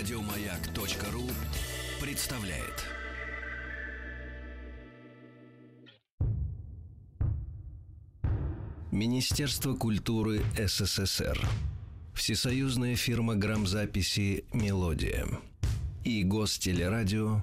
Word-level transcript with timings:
Радиомаяк.ру 0.00 1.24
представляет. 2.00 2.86
Министерство 8.90 9.74
культуры 9.74 10.40
СССР. 10.56 11.38
Всесоюзная 12.14 12.96
фирма 12.96 13.34
грамзаписи 13.34 14.46
«Мелодия» 14.54 15.26
и 16.02 16.24
Гостелерадио 16.24 17.42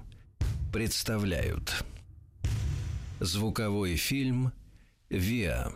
представляют. 0.74 1.86
Звуковой 3.20 3.98
фильм 3.98 4.52
«Виа» 5.12 5.74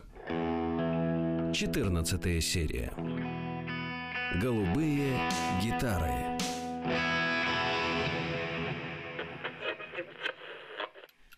14 1.53 2.43
серия. 2.43 2.91
Голубые 4.41 5.29
гитары 5.61 6.30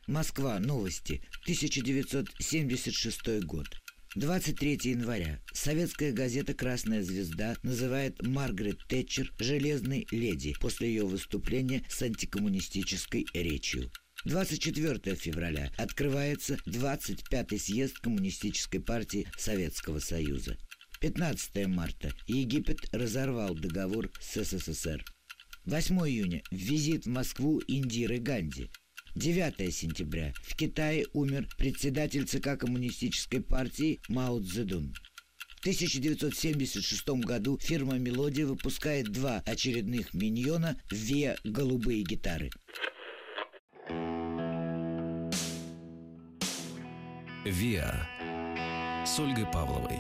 Москва. 0.08 0.60
Новости. 0.60 1.22
1976 1.44 3.46
год. 3.46 3.68
23 4.16 4.80
января. 4.84 5.40
Советская 5.54 6.12
газета 6.12 6.54
«Красная 6.54 7.02
звезда» 7.02 7.56
называет 7.64 8.22
Маргарет 8.22 8.80
Тэтчер 8.88 9.32
«железной 9.40 10.06
леди» 10.12 10.54
после 10.60 10.90
ее 10.90 11.06
выступления 11.06 11.84
с 11.90 12.02
антикоммунистической 12.02 13.26
речью. 13.34 13.92
24 14.26 15.16
февраля 15.16 15.72
открывается 15.78 16.58
25-й 16.68 17.60
съезд 17.60 17.98
Коммунистической 18.00 18.82
партии 18.82 19.28
Советского 19.38 20.00
Союза. 20.00 20.58
15 21.00 21.68
марта. 21.68 22.14
Египет 22.28 22.80
разорвал 22.92 23.56
договор 23.56 24.12
с 24.20 24.44
СССР. 24.44 25.04
8 25.66 25.96
июня. 26.10 26.44
Визит 26.52 27.06
в 27.06 27.10
Москву 27.10 27.62
Индиры 27.68 28.20
Ганди. 28.20 28.70
9 29.16 29.74
сентября. 29.74 30.34
В 30.42 30.56
Китае 30.56 31.06
умер 31.14 31.48
председатель 31.58 32.26
ЦК 32.26 32.58
Коммунистической 32.58 33.42
партии 33.42 34.02
Мао 34.10 34.40
Цзэдун. 34.40 34.96
В 35.58 35.60
1976 35.60 37.10
году 37.24 37.60
фирма 37.62 38.00
«Мелодия» 38.00 38.46
выпускает 38.46 39.12
два 39.12 39.44
очередных 39.46 40.14
миньона 40.14 40.82
«Виа 40.92 41.36
голубые 41.44 42.04
гитары». 42.04 42.50
«Виа» 47.46 48.10
с 49.06 49.20
Ольгой 49.20 49.46
Павловой. 49.46 50.00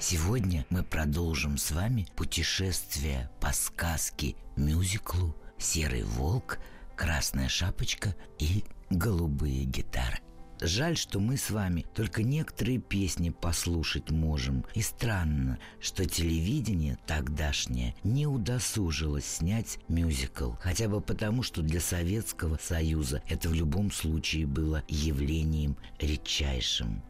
Сегодня 0.00 0.66
мы 0.68 0.82
продолжим 0.82 1.58
с 1.58 1.70
вами 1.70 2.08
путешествие 2.16 3.30
по 3.40 3.52
сказке 3.52 4.34
мюзиклу 4.56 5.36
«Серый 5.58 6.02
волк», 6.02 6.58
«Красная 6.98 7.48
шапочка» 7.48 8.16
и 8.40 8.64
«Голубые 8.90 9.62
гитары». 9.64 10.18
Жаль, 10.60 10.96
что 10.96 11.20
мы 11.20 11.36
с 11.36 11.50
вами 11.50 11.86
только 11.94 12.24
некоторые 12.24 12.78
песни 12.78 13.30
послушать 13.30 14.10
можем. 14.10 14.64
И 14.74 14.82
странно, 14.82 15.60
что 15.80 16.04
телевидение 16.04 16.98
тогдашнее 17.06 17.94
не 18.02 18.26
удосужилось 18.26 19.26
снять 19.26 19.78
мюзикл. 19.86 20.54
Хотя 20.58 20.88
бы 20.88 21.00
потому, 21.00 21.44
что 21.44 21.62
для 21.62 21.80
Советского 21.80 22.58
Союза 22.60 23.22
это 23.28 23.48
в 23.48 23.54
любом 23.54 23.92
случае 23.92 24.46
было 24.46 24.82
явлением 24.88 25.76
редчайшим. 26.00 27.00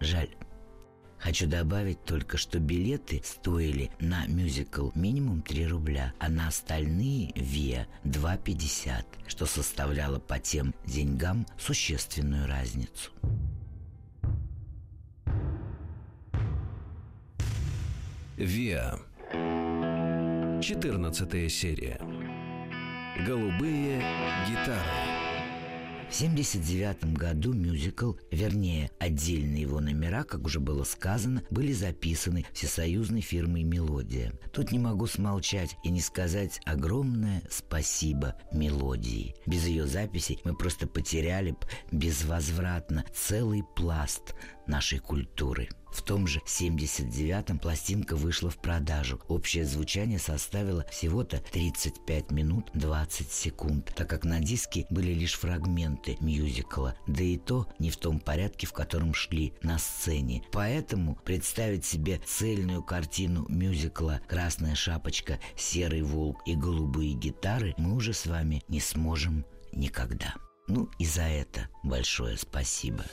Жаль. 0.00 0.28
Хочу 1.18 1.46
добавить 1.46 2.04
только, 2.04 2.36
что 2.36 2.58
билеты 2.60 3.20
стоили 3.24 3.90
на 3.98 4.26
мюзикл 4.26 4.90
минимум 4.94 5.42
3 5.42 5.66
рубля, 5.66 6.12
а 6.20 6.28
на 6.28 6.48
остальные 6.48 7.32
ВИА 7.34 7.86
2,50, 8.04 9.04
что 9.26 9.46
составляло 9.46 10.20
по 10.20 10.38
тем 10.38 10.74
деньгам 10.86 11.46
существенную 11.58 12.46
разницу. 12.46 13.10
«Виа» 18.36 19.00
14 20.62 21.52
серия. 21.52 21.98
Голубые 23.26 23.98
гитары 24.48 25.17
В 26.08 26.20
1979 26.20 27.18
году 27.18 27.52
мюзикл, 27.52 28.14
вернее, 28.30 28.90
отдельные 28.98 29.60
его 29.60 29.78
номера, 29.78 30.24
как 30.24 30.46
уже 30.46 30.58
было 30.58 30.84
сказано, 30.84 31.42
были 31.50 31.74
записаны 31.74 32.46
всесоюзной 32.54 33.20
фирмой 33.20 33.62
«Мелодия». 33.62 34.32
Тут 34.50 34.72
не 34.72 34.78
могу 34.78 35.06
смолчать 35.06 35.76
и 35.84 35.90
не 35.90 36.00
сказать 36.00 36.60
огромное 36.64 37.42
спасибо 37.50 38.36
«Мелодии». 38.52 39.34
Без 39.44 39.66
ее 39.66 39.86
записей 39.86 40.40
мы 40.44 40.56
просто 40.56 40.86
потеряли 40.86 41.50
б 41.50 41.58
безвозвратно 41.92 43.04
целый 43.14 43.62
пласт 43.76 44.34
нашей 44.68 44.98
культуры. 44.98 45.68
В 45.90 46.02
том 46.02 46.26
же 46.26 46.40
79-м 46.46 47.58
пластинка 47.58 48.14
вышла 48.14 48.50
в 48.50 48.58
продажу. 48.58 49.20
Общее 49.28 49.64
звучание 49.64 50.18
составило 50.18 50.84
всего-то 50.90 51.42
35 51.52 52.30
минут 52.30 52.70
20 52.74 53.32
секунд, 53.32 53.92
так 53.96 54.08
как 54.08 54.24
на 54.24 54.40
диске 54.40 54.86
были 54.90 55.12
лишь 55.12 55.34
фрагменты 55.34 56.16
мюзикла, 56.20 56.94
да 57.06 57.22
и 57.22 57.36
то 57.36 57.66
не 57.78 57.90
в 57.90 57.96
том 57.96 58.20
порядке, 58.20 58.66
в 58.66 58.72
котором 58.72 59.14
шли 59.14 59.54
на 59.62 59.78
сцене. 59.78 60.42
Поэтому 60.52 61.16
представить 61.16 61.84
себе 61.84 62.20
цельную 62.24 62.82
картину 62.82 63.46
мюзикла 63.48 64.20
«Красная 64.28 64.74
шапочка», 64.74 65.40
«Серый 65.56 66.02
волк» 66.02 66.42
и 66.46 66.54
«Голубые 66.54 67.14
гитары» 67.14 67.74
мы 67.78 67.94
уже 67.94 68.12
с 68.12 68.26
вами 68.26 68.62
не 68.68 68.80
сможем 68.80 69.44
никогда. 69.72 70.34
Ну 70.68 70.90
и 70.98 71.06
за 71.06 71.22
это 71.22 71.68
большое 71.82 72.36
спасибо. 72.36 73.04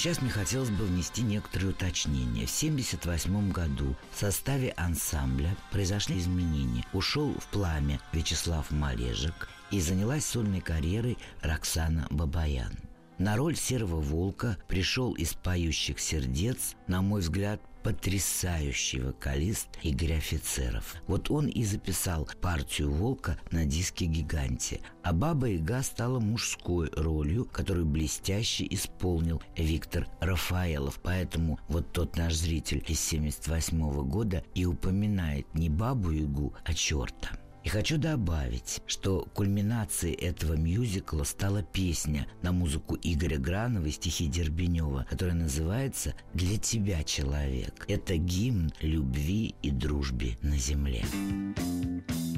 Сейчас 0.00 0.22
мне 0.22 0.30
хотелось 0.30 0.70
бы 0.70 0.86
внести 0.86 1.20
некоторые 1.20 1.72
уточнения. 1.72 2.46
В 2.46 2.56
1978 2.56 3.52
году 3.52 3.94
в 4.14 4.18
составе 4.18 4.70
ансамбля 4.78 5.54
произошли 5.70 6.18
изменения. 6.18 6.86
Ушел 6.94 7.34
в 7.34 7.46
пламя 7.48 8.00
Вячеслав 8.10 8.70
Малежик 8.70 9.50
и 9.70 9.78
занялась 9.78 10.24
сольной 10.24 10.62
карьерой 10.62 11.18
Роксана 11.42 12.06
Бабаян. 12.08 12.72
На 13.18 13.36
роль 13.36 13.56
серого 13.56 14.00
волка 14.00 14.56
пришел 14.68 15.12
из 15.12 15.34
поющих 15.34 16.00
сердец, 16.00 16.76
на 16.86 17.02
мой 17.02 17.20
взгляд, 17.20 17.60
потрясающий 17.82 19.00
вокалист 19.00 19.68
Игорь 19.82 20.14
Офицеров. 20.14 20.96
Вот 21.06 21.30
он 21.30 21.46
и 21.46 21.64
записал 21.64 22.28
партию 22.40 22.90
волка 22.92 23.38
на 23.50 23.64
диске 23.64 24.06
«Гиганте». 24.06 24.80
А 25.02 25.12
Баба 25.12 25.46
Яга 25.46 25.82
стала 25.82 26.20
мужской 26.20 26.90
ролью, 26.94 27.44
которую 27.46 27.86
блестяще 27.86 28.66
исполнил 28.70 29.42
Виктор 29.56 30.06
Рафаэлов. 30.20 31.00
Поэтому 31.02 31.58
вот 31.68 31.92
тот 31.92 32.16
наш 32.16 32.34
зритель 32.34 32.84
из 32.86 33.00
78 33.00 34.08
года 34.08 34.44
и 34.54 34.64
упоминает 34.66 35.46
не 35.54 35.68
Бабу 35.68 36.10
Ягу, 36.10 36.54
а 36.64 36.74
черта. 36.74 37.30
И 37.62 37.68
хочу 37.68 37.98
добавить, 37.98 38.80
что 38.86 39.28
кульминацией 39.34 40.14
этого 40.14 40.54
мюзикла 40.54 41.24
стала 41.24 41.62
песня 41.62 42.26
на 42.42 42.52
музыку 42.52 42.96
Игоря 43.02 43.38
Гранова 43.38 43.86
и 43.86 43.90
стихи 43.90 44.26
Дербенева, 44.28 45.06
которая 45.08 45.34
называется 45.34 46.14
«Для 46.32 46.56
тебя, 46.56 47.02
человек». 47.02 47.84
Это 47.88 48.16
гимн 48.16 48.72
любви 48.80 49.54
и 49.62 49.70
дружбе 49.70 50.38
на 50.40 50.56
земле. 50.56 51.04
Свет 51.04 52.29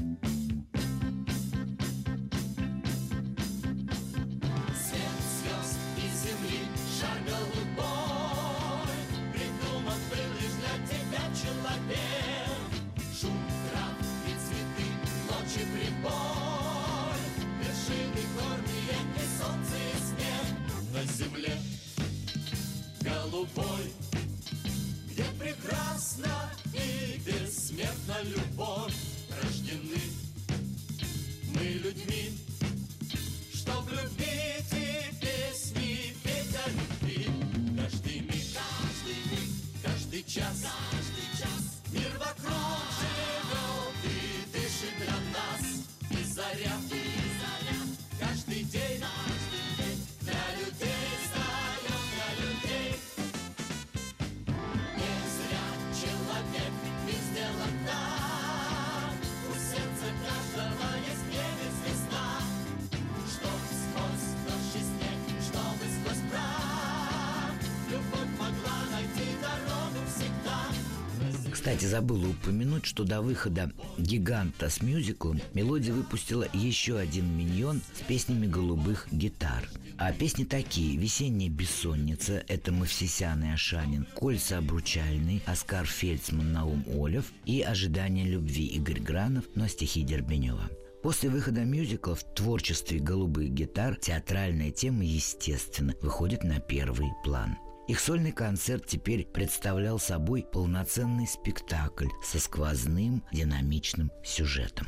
Кстати, 71.63 71.85
забыла 71.85 72.27
упомянуть, 72.27 72.85
что 72.85 73.05
до 73.05 73.21
выхода 73.21 73.71
«Гиганта» 73.97 74.69
с 74.69 74.81
мюзиклом 74.81 75.39
«Мелодия» 75.53 75.93
выпустила 75.93 76.45
еще 76.51 76.97
один 76.97 77.37
миньон 77.37 77.79
с 77.97 78.05
песнями 78.05 78.47
голубых 78.47 79.07
гитар. 79.13 79.69
А 79.97 80.11
песни 80.11 80.43
такие 80.43 80.97
«Весенняя 80.97 81.49
бессонница»— 81.49 82.43
это 82.49 82.73
Мавсисян 82.73 83.45
и 83.45 83.47
Ашанин, 83.47 84.05
«Кольца 84.13 84.57
обручальные»— 84.57 85.39
Оскар 85.45 85.85
Фельдсман, 85.85 86.51
Наум 86.51 86.83
Олев 87.01 87.31
и 87.45 87.61
«Ожидание 87.61 88.25
любви» 88.25 88.65
Игорь 88.65 88.99
Гранов, 88.99 89.45
но 89.55 89.69
стихи 89.69 90.03
Дербенева. 90.03 90.69
После 91.01 91.29
выхода 91.29 91.61
мюзикла 91.61 92.15
в 92.15 92.25
творчестве 92.35 92.99
голубых 92.99 93.51
гитар 93.51 93.95
театральная 93.95 94.71
тема, 94.71 95.05
естественно, 95.05 95.95
выходит 96.01 96.43
на 96.43 96.59
первый 96.59 97.11
план. 97.23 97.55
Их 97.87 97.99
сольный 97.99 98.31
концерт 98.31 98.85
теперь 98.87 99.25
представлял 99.25 99.99
собой 99.99 100.45
полноценный 100.49 101.27
спектакль 101.27 102.07
со 102.23 102.39
сквозным 102.39 103.23
динамичным 103.33 104.11
сюжетом. 104.23 104.87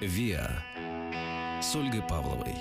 «Виа» 0.00 0.64
с 1.62 1.76
Ольгой 1.76 2.02
Павловой. 2.02 2.56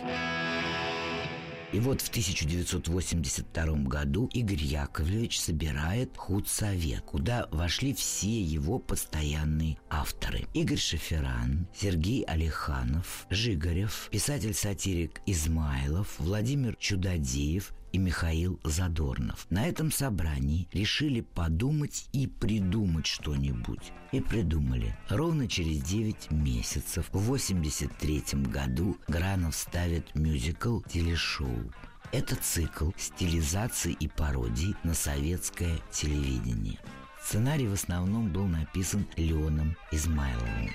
И 1.74 1.80
вот 1.80 2.02
в 2.02 2.10
1982 2.10 3.66
году 3.88 4.30
Игорь 4.34 4.62
Яковлевич 4.62 5.40
собирает 5.40 6.18
худсовет, 6.18 7.02
куда 7.06 7.48
вошли 7.52 7.94
все 7.94 8.42
его 8.42 8.78
постоянные 8.78 9.78
авторы. 9.90 10.48
Игорь 10.54 10.78
Шеферан, 10.78 11.68
Сергей 11.74 12.24
Алиханов, 12.24 13.26
Жигарев, 13.30 14.10
писатель-сатирик 14.12 15.22
Измайлов, 15.26 16.16
Владимир 16.20 16.76
Чудодеев 16.76 17.72
и 17.92 17.98
Михаил 17.98 18.60
Задорнов. 18.64 19.46
На 19.50 19.68
этом 19.68 19.92
собрании 19.92 20.68
решили 20.72 21.22
подумать 21.22 22.08
и 22.14 22.28
придумать 22.28 23.06
что-нибудь. 23.06 23.92
И 24.12 24.22
придумали. 24.22 24.98
Ровно 25.10 25.48
через 25.48 25.82
9 25.82 26.32
месяцев, 26.32 27.08
в 27.12 27.20
83 27.20 28.24
году, 28.44 28.98
Гранов 29.08 29.56
ставит 29.56 30.14
мюзикл 30.16 30.82
«Телешоу». 30.82 31.72
Это 32.12 32.36
цикл 32.36 32.92
стилизации 32.98 33.94
и 33.94 34.10
пародий 34.10 34.76
на 34.84 34.94
советское 34.94 35.78
телевидение. 35.92 36.78
Сценарий 37.24 37.68
в 37.68 37.74
основном 37.74 38.34
был 38.34 38.48
написан 38.48 39.08
Леоном 39.16 39.78
Измайловым. 39.92 40.72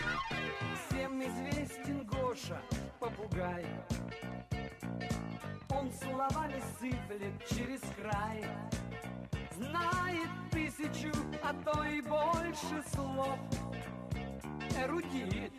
Всем 0.89 1.21
известен 1.21 2.07
Гоша, 2.07 2.63
попугай 3.01 3.67
словами 6.17 6.63
сыплет 6.81 7.47
через 7.49 7.81
край. 8.01 8.45
Знает 9.57 10.29
тысячу, 10.51 11.13
а 11.43 11.53
то 11.65 11.85
и 11.85 12.01
больше 12.01 12.83
слов. 12.95 13.39
Эрудит 14.79 15.53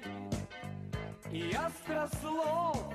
и 1.31 1.51
острослов 1.54 2.94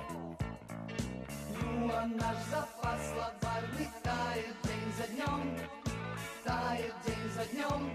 Ну, 1.61 1.91
а 1.93 2.07
наш 2.07 2.37
запас 2.51 3.01
словарный 3.11 3.89
тает 4.03 4.57
день 4.63 4.93
за 4.97 5.07
днем 5.15 5.59
Тает 6.45 6.95
день 7.05 7.29
за 7.35 7.45
днем, 7.47 7.91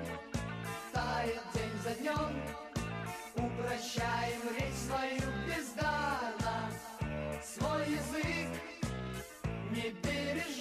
тает 0.94 1.42
день 1.54 1.78
за 1.84 1.96
днем. 2.02 2.44
Упрощаем 3.36 4.42
речь 4.58 4.76
свою 4.76 5.48
бездарно 5.48 6.70
Свой 7.42 7.90
язык 7.92 8.37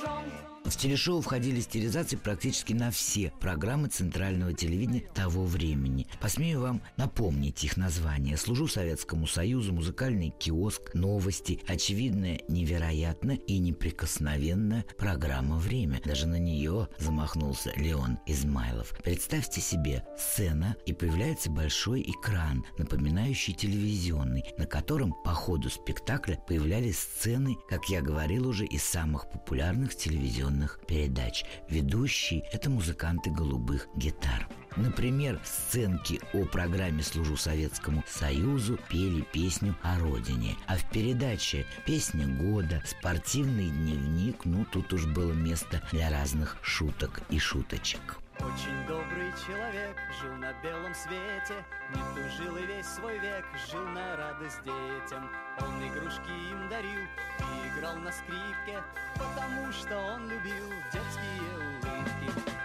бережем 0.06 0.46
В 0.52 0.55
телешоу 0.86 1.20
входили 1.20 1.58
стилизации 1.60 2.14
практически 2.14 2.72
на 2.72 2.92
все 2.92 3.32
программы 3.40 3.88
центрального 3.88 4.52
телевидения 4.52 5.00
того 5.14 5.44
времени. 5.44 6.06
Посмею 6.20 6.60
вам 6.60 6.80
напомнить 6.96 7.64
их 7.64 7.76
названия. 7.76 8.36
«Служу 8.36 8.68
Советскому 8.68 9.26
Союзу», 9.26 9.72
«Музыкальный 9.72 10.32
киоск», 10.38 10.94
«Новости», 10.94 11.58
«Очевидная, 11.66 12.40
невероятная 12.46 13.34
и 13.34 13.58
неприкосновенная 13.58 14.84
программа 14.96 15.56
«Время». 15.56 16.00
Даже 16.04 16.28
на 16.28 16.38
нее 16.38 16.86
замахнулся 16.98 17.72
Леон 17.74 18.20
Измайлов. 18.24 18.96
Представьте 19.02 19.60
себе 19.60 20.04
сцена, 20.16 20.76
и 20.86 20.92
появляется 20.92 21.50
большой 21.50 22.02
экран, 22.02 22.64
напоминающий 22.78 23.54
телевизионный, 23.54 24.44
на 24.56 24.66
котором 24.66 25.14
по 25.24 25.32
ходу 25.32 25.68
спектакля 25.68 26.38
появлялись 26.46 27.00
сцены, 27.00 27.56
как 27.68 27.86
я 27.86 28.02
говорил 28.02 28.46
уже, 28.46 28.66
из 28.66 28.84
самых 28.84 29.28
популярных 29.32 29.96
телевизионных 29.96 30.75
передач. 30.86 31.44
Ведущие– 31.68 32.40
это 32.52 32.70
музыканты 32.70 33.30
голубых 33.30 33.88
гитар. 33.96 34.48
Например, 34.76 35.40
в 35.42 35.46
сценке 35.46 36.20
о 36.34 36.44
программе 36.44 37.02
«Служу 37.02 37.36
Советскому 37.36 38.04
Союзу» 38.06 38.78
пели 38.90 39.22
песню 39.32 39.74
о 39.82 39.98
родине. 39.98 40.56
А 40.66 40.76
в 40.76 40.90
передаче 40.90 41.64
«Песня 41.86 42.26
года», 42.26 42.82
«Спортивный 42.84 43.70
дневник», 43.70 44.44
ну, 44.44 44.66
тут 44.70 44.92
уж 44.92 45.06
было 45.06 45.32
место 45.32 45.82
для 45.92 46.10
разных 46.10 46.58
шуток 46.62 47.22
и 47.30 47.38
шуточек. 47.38 48.18
Очень 48.40 48.86
добрый 48.86 49.32
человек 49.46 49.96
жил 50.20 50.34
на 50.34 50.52
белом 50.62 50.94
свете 50.94 51.64
Не 51.94 52.02
тужил 52.14 52.56
и 52.56 52.66
весь 52.66 52.86
свой 52.86 53.18
век 53.18 53.44
жил 53.70 53.86
на 53.88 54.16
радость 54.16 54.62
детям. 54.62 55.30
Он 55.60 55.88
игрушки 55.88 56.30
им 56.50 56.68
дарил 56.68 57.00
и 57.00 57.68
играл 57.68 57.96
на 57.96 58.12
скрипке 58.12 58.82
Потому 59.14 59.72
что 59.72 59.96
он 59.96 60.28
любил 60.28 60.70
детские 60.92 61.56
улыбки. 61.56 62.56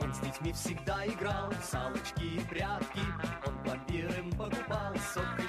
Он 0.00 0.14
с 0.14 0.18
детьми 0.20 0.52
всегда 0.52 1.06
играл 1.06 1.50
в 1.50 1.64
салочки 1.64 2.24
и 2.24 2.40
прятки 2.40 3.00
Он 3.46 3.58
пломбир 3.64 4.10
им 4.18 4.30
покупал 4.32 4.94
сок 5.12 5.38
и 5.38 5.48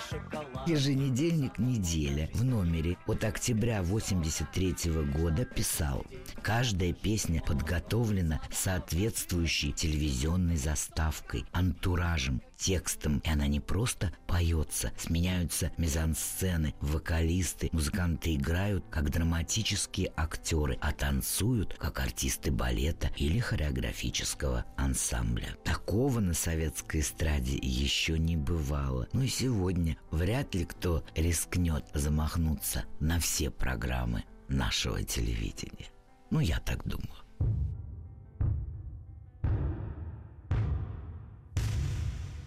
Еженедельник 0.66 1.58
«Неделя» 1.60 2.30
в 2.34 2.44
номере 2.44 2.98
от 3.08 3.24
октября 3.24 3.84
83 3.84 4.92
года 5.14 5.46
писал 5.46 6.06
«Каждая 6.42 6.94
песня 6.94 7.42
подготовлена 7.42 8.42
соответствующей 8.52 9.72
телевизионной 9.72 10.58
заставкой, 10.58 11.46
антуражем, 11.52 12.42
текстом, 12.58 13.20
и 13.20 13.30
она 13.30 13.48
не 13.48 13.60
просто 13.60 14.14
поется, 14.28 14.92
сменяются 14.98 15.72
мизансцены, 15.78 16.76
вокалисты, 16.80 17.70
музыканты 17.72 18.36
играют, 18.36 18.86
как 18.92 19.10
драматические 19.10 20.12
актеры, 20.16 20.78
а 20.80 20.92
танцуют, 20.92 21.74
как 21.80 22.00
артисты 22.00 22.52
балета 22.52 23.10
или 23.18 23.40
хореографического 23.40 24.66
ансамбля. 24.78 25.56
Такого 25.64 26.20
на 26.20 26.36
советской 26.36 27.02
эстраде 27.02 27.58
еще 27.58 28.20
не 28.20 28.38
бывало. 28.38 29.08
Ну 29.12 29.24
и 29.24 29.28
сегодня 29.28 29.98
вряд 30.12 30.31
ли 30.54 30.66
кто 30.66 31.04
рискнет 31.16 31.84
замахнуться 31.94 32.86
на 33.00 33.20
все 33.20 33.50
программы 33.50 34.24
нашего 34.48 35.04
телевидения. 35.04 35.90
Ну, 36.30 36.40
я 36.40 36.60
так 36.60 36.88
думаю. 36.88 37.10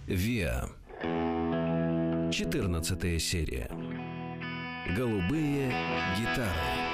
«Виа». 0.06 0.68
14 2.32 3.22
серия. 3.22 3.68
Голубые 4.96 5.68
гитары. 6.18 6.84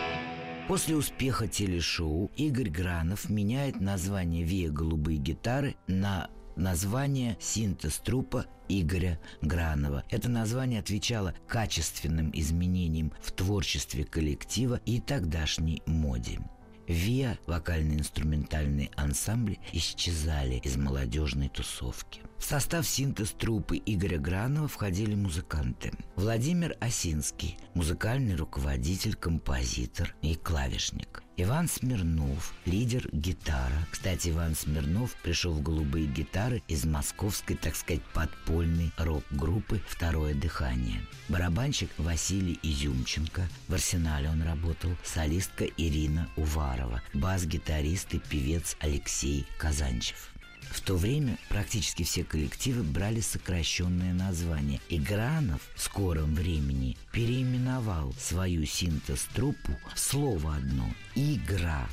После 0.68 0.94
успеха 0.94 1.48
телешоу 1.48 2.30
Игорь 2.36 2.70
Гранов 2.70 3.28
меняет 3.28 3.80
название 3.80 4.44
«Виа 4.44 4.70
голубые 4.70 5.18
гитары» 5.18 5.76
на 5.88 6.30
название 6.60 7.36
синтез 7.40 7.98
трупа 7.98 8.46
Игоря 8.68 9.18
Гранова. 9.42 10.04
Это 10.10 10.28
название 10.28 10.80
отвечало 10.80 11.34
качественным 11.48 12.30
изменениям 12.32 13.12
в 13.20 13.32
творчестве 13.32 14.04
коллектива 14.04 14.80
и 14.86 15.00
тогдашней 15.00 15.82
моде. 15.86 16.40
ВИА, 16.86 17.38
вокально-инструментальные 17.46 18.90
ансамбли, 18.96 19.58
исчезали 19.72 20.56
из 20.56 20.76
молодежной 20.76 21.48
тусовки. 21.48 22.20
В 22.40 22.44
состав 22.44 22.88
синтез 22.88 23.32
труппы 23.32 23.76
Игоря 23.84 24.18
Гранова 24.18 24.66
входили 24.66 25.14
музыканты. 25.14 25.92
Владимир 26.16 26.74
Осинский, 26.80 27.58
музыкальный 27.74 28.34
руководитель, 28.34 29.14
композитор 29.14 30.14
и 30.22 30.34
клавишник. 30.34 31.22
Иван 31.36 31.68
Смирнов, 31.68 32.54
лидер 32.64 33.08
гитара. 33.12 33.86
Кстати, 33.90 34.30
Иван 34.30 34.54
Смирнов 34.54 35.14
пришел 35.22 35.52
в 35.52 35.62
«Голубые 35.62 36.06
гитары» 36.06 36.62
из 36.66 36.84
московской, 36.86 37.56
так 37.56 37.76
сказать, 37.76 38.02
подпольной 38.14 38.90
рок-группы 38.96 39.80
«Второе 39.86 40.34
дыхание». 40.34 41.02
Барабанщик 41.28 41.90
Василий 41.98 42.58
Изюмченко. 42.62 43.42
В 43.68 43.74
«Арсенале» 43.74 44.30
он 44.30 44.42
работал. 44.42 44.90
Солистка 45.04 45.66
Ирина 45.76 46.28
Уварова. 46.36 47.02
Бас-гитарист 47.12 48.14
и 48.14 48.18
певец 48.18 48.76
Алексей 48.80 49.46
Казанчев. 49.58 50.30
В 50.70 50.80
то 50.80 50.96
время 50.96 51.36
практически 51.48 52.04
все 52.04 52.24
коллективы 52.24 52.82
брали 52.82 53.20
сокращенное 53.20 54.14
название. 54.14 54.80
И 54.88 54.98
Гранов 54.98 55.60
в 55.74 55.82
скором 55.82 56.34
времени 56.34 56.96
переименовал 57.12 58.14
свою 58.18 58.64
синтез-труппу 58.64 59.72
в 59.94 59.98
слово 59.98 60.56
одно– 60.56 60.88
«Игра». 61.14 61.88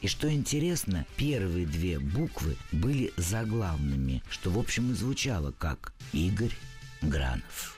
И 0.00 0.08
что 0.08 0.32
интересно, 0.32 1.04
первые 1.16 1.66
две 1.66 1.98
буквы 1.98 2.56
были 2.72 3.12
заглавными, 3.18 4.22
что 4.30 4.50
в 4.50 4.58
общем 4.58 4.92
и 4.92 4.94
звучало 4.94 5.52
как 5.52 5.92
Игорь 6.12 6.56
Гранов. 7.02 7.76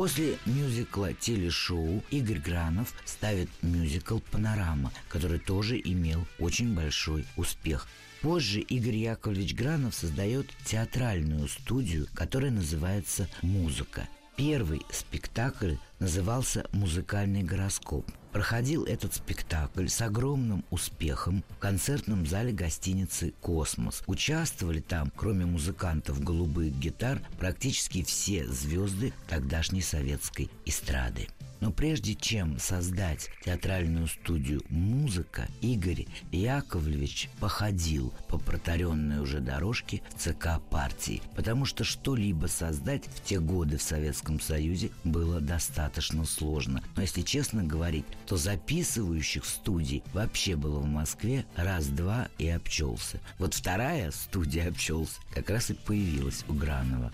После 0.00 0.38
мюзикла 0.46 1.12
телешоу 1.12 2.02
Игорь 2.10 2.38
Гранов 2.38 2.94
ставит 3.04 3.50
мюзикл 3.60 4.18
«Панорама», 4.30 4.94
который 5.10 5.38
тоже 5.38 5.78
имел 5.78 6.26
очень 6.38 6.74
большой 6.74 7.26
успех. 7.36 7.86
Позже 8.22 8.60
Игорь 8.60 8.96
Яковлевич 8.96 9.54
Гранов 9.54 9.94
создает 9.94 10.46
театральную 10.64 11.48
студию, 11.48 12.08
которая 12.14 12.50
называется 12.50 13.28
«Музыка». 13.42 14.08
Первый 14.40 14.80
спектакль 14.90 15.74
назывался 15.98 16.66
«Музыкальный 16.72 17.42
гороскоп». 17.42 18.10
Проходил 18.32 18.84
этот 18.84 19.14
спектакль 19.14 19.86
с 19.88 20.00
огромным 20.00 20.64
успехом 20.70 21.44
в 21.50 21.58
концертном 21.58 22.24
зале 22.24 22.50
гостиницы 22.50 23.34
«Космос». 23.42 24.02
Участвовали 24.06 24.80
там, 24.80 25.12
кроме 25.14 25.44
музыкантов 25.44 26.24
голубых 26.24 26.72
гитар, 26.78 27.20
практически 27.38 28.02
все 28.02 28.46
звезды 28.46 29.12
тогдашней 29.28 29.82
советской 29.82 30.48
эстрады. 30.64 31.28
Но 31.60 31.70
прежде 31.70 32.14
чем 32.14 32.58
создать 32.58 33.30
театральную 33.44 34.06
студию 34.06 34.62
«Музыка», 34.68 35.46
Игорь 35.60 36.06
Яковлевич 36.32 37.28
походил 37.38 38.12
по 38.28 38.38
протаренной 38.38 39.20
уже 39.20 39.40
дорожке 39.40 40.02
в 40.14 40.18
ЦК 40.18 40.60
партии, 40.70 41.22
потому 41.36 41.64
что 41.66 41.84
что-либо 41.84 42.46
создать 42.46 43.04
в 43.06 43.22
те 43.22 43.38
годы 43.40 43.76
в 43.76 43.82
Советском 43.82 44.40
Союзе 44.40 44.90
было 45.04 45.40
достаточно 45.40 46.24
сложно. 46.24 46.82
Но 46.96 47.02
если 47.02 47.22
честно 47.22 47.62
говорить, 47.62 48.06
то 48.26 48.36
записывающих 48.36 49.44
студий 49.44 50.02
вообще 50.12 50.56
было 50.56 50.80
в 50.80 50.86
Москве 50.86 51.44
раз-два 51.56 52.28
и 52.38 52.48
обчелся. 52.48 53.20
Вот 53.38 53.54
вторая 53.54 54.10
студия 54.10 54.68
обчелся 54.68 55.20
как 55.34 55.50
раз 55.50 55.70
и 55.70 55.74
появилась 55.74 56.44
у 56.48 56.54
Гранова. 56.54 57.12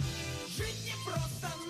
Жить 0.57 0.87
не 0.87 1.05
просто 1.05 1.66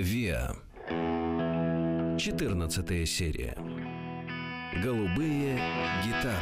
ВИА. 0.00 0.56
14 2.18 3.08
серия. 3.08 3.54
Голубые 4.82 5.60
гитары. 6.04 6.38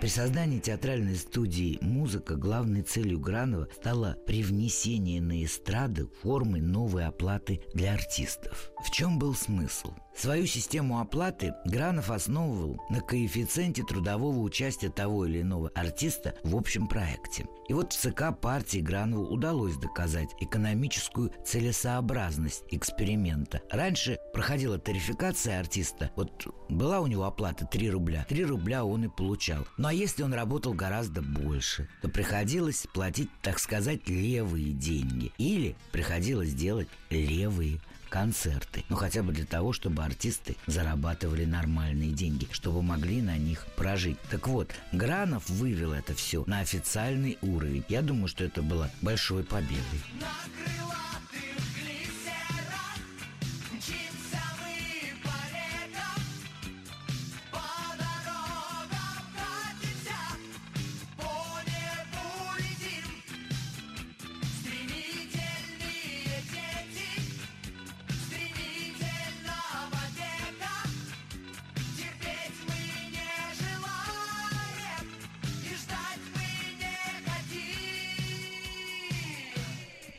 При 0.00 0.08
создании 0.08 0.58
театральной 0.58 1.16
студии 1.16 1.78
«Музыка» 1.80 2.36
главной 2.36 2.82
целью 2.82 3.18
Гранова 3.20 3.68
стало 3.74 4.16
привнесение 4.26 5.20
на 5.20 5.44
эстрады 5.44 6.08
формы 6.22 6.60
новой 6.60 7.06
оплаты 7.06 7.62
для 7.74 7.94
артистов. 7.94 8.72
В 8.84 8.90
чем 8.90 9.18
был 9.18 9.34
смысл? 9.34 9.92
Свою 10.14 10.46
систему 10.46 11.00
оплаты 11.00 11.54
Гранов 11.64 12.10
основывал 12.10 12.78
на 12.90 13.00
коэффициенте 13.00 13.82
трудового 13.82 14.38
участия 14.40 14.90
того 14.90 15.26
или 15.26 15.40
иного 15.40 15.70
артиста 15.74 16.34
в 16.44 16.54
общем 16.54 16.86
проекте. 16.86 17.46
И 17.68 17.72
вот 17.72 17.92
в 17.92 17.96
ЦК 17.96 18.38
партии 18.38 18.78
Гранову 18.78 19.24
удалось 19.24 19.76
доказать 19.76 20.28
экономическую 20.40 21.32
целесообразность 21.44 22.64
эксперимента. 22.70 23.62
Раньше 23.70 24.18
проходила 24.34 24.78
тарификация 24.78 25.58
артиста. 25.58 26.10
Вот 26.14 26.46
была 26.68 27.00
у 27.00 27.06
него 27.06 27.24
оплата 27.24 27.66
3 27.66 27.90
рубля. 27.90 28.26
3 28.28 28.44
рубля 28.44 28.84
он 28.84 29.04
и 29.04 29.08
получал. 29.08 29.66
Ну 29.78 29.88
а 29.88 29.92
если 29.92 30.22
он 30.22 30.34
работал 30.34 30.74
гораздо 30.74 31.22
больше, 31.22 31.88
то 32.02 32.08
приходилось 32.08 32.86
платить, 32.92 33.30
так 33.42 33.58
сказать, 33.58 34.08
левые 34.08 34.72
деньги. 34.72 35.32
Или 35.38 35.74
приходилось 35.92 36.52
делать 36.52 36.88
левые 37.10 37.80
концерты. 38.12 38.84
Ну, 38.90 38.96
хотя 38.96 39.22
бы 39.22 39.32
для 39.32 39.46
того, 39.46 39.72
чтобы 39.72 40.04
артисты 40.04 40.56
зарабатывали 40.66 41.46
нормальные 41.46 42.10
деньги, 42.10 42.46
чтобы 42.52 42.82
могли 42.82 43.22
на 43.22 43.38
них 43.38 43.66
прожить. 43.74 44.18
Так 44.30 44.48
вот, 44.48 44.70
Гранов 44.92 45.48
вывел 45.48 45.94
это 45.94 46.14
все 46.14 46.44
на 46.46 46.60
официальный 46.60 47.38
уровень. 47.40 47.84
Я 47.88 48.02
думаю, 48.02 48.28
что 48.28 48.44
это 48.44 48.60
было 48.60 48.90
большой 49.00 49.44
победой. 49.44 50.02
На 50.20 50.28
крылатых 50.52 51.51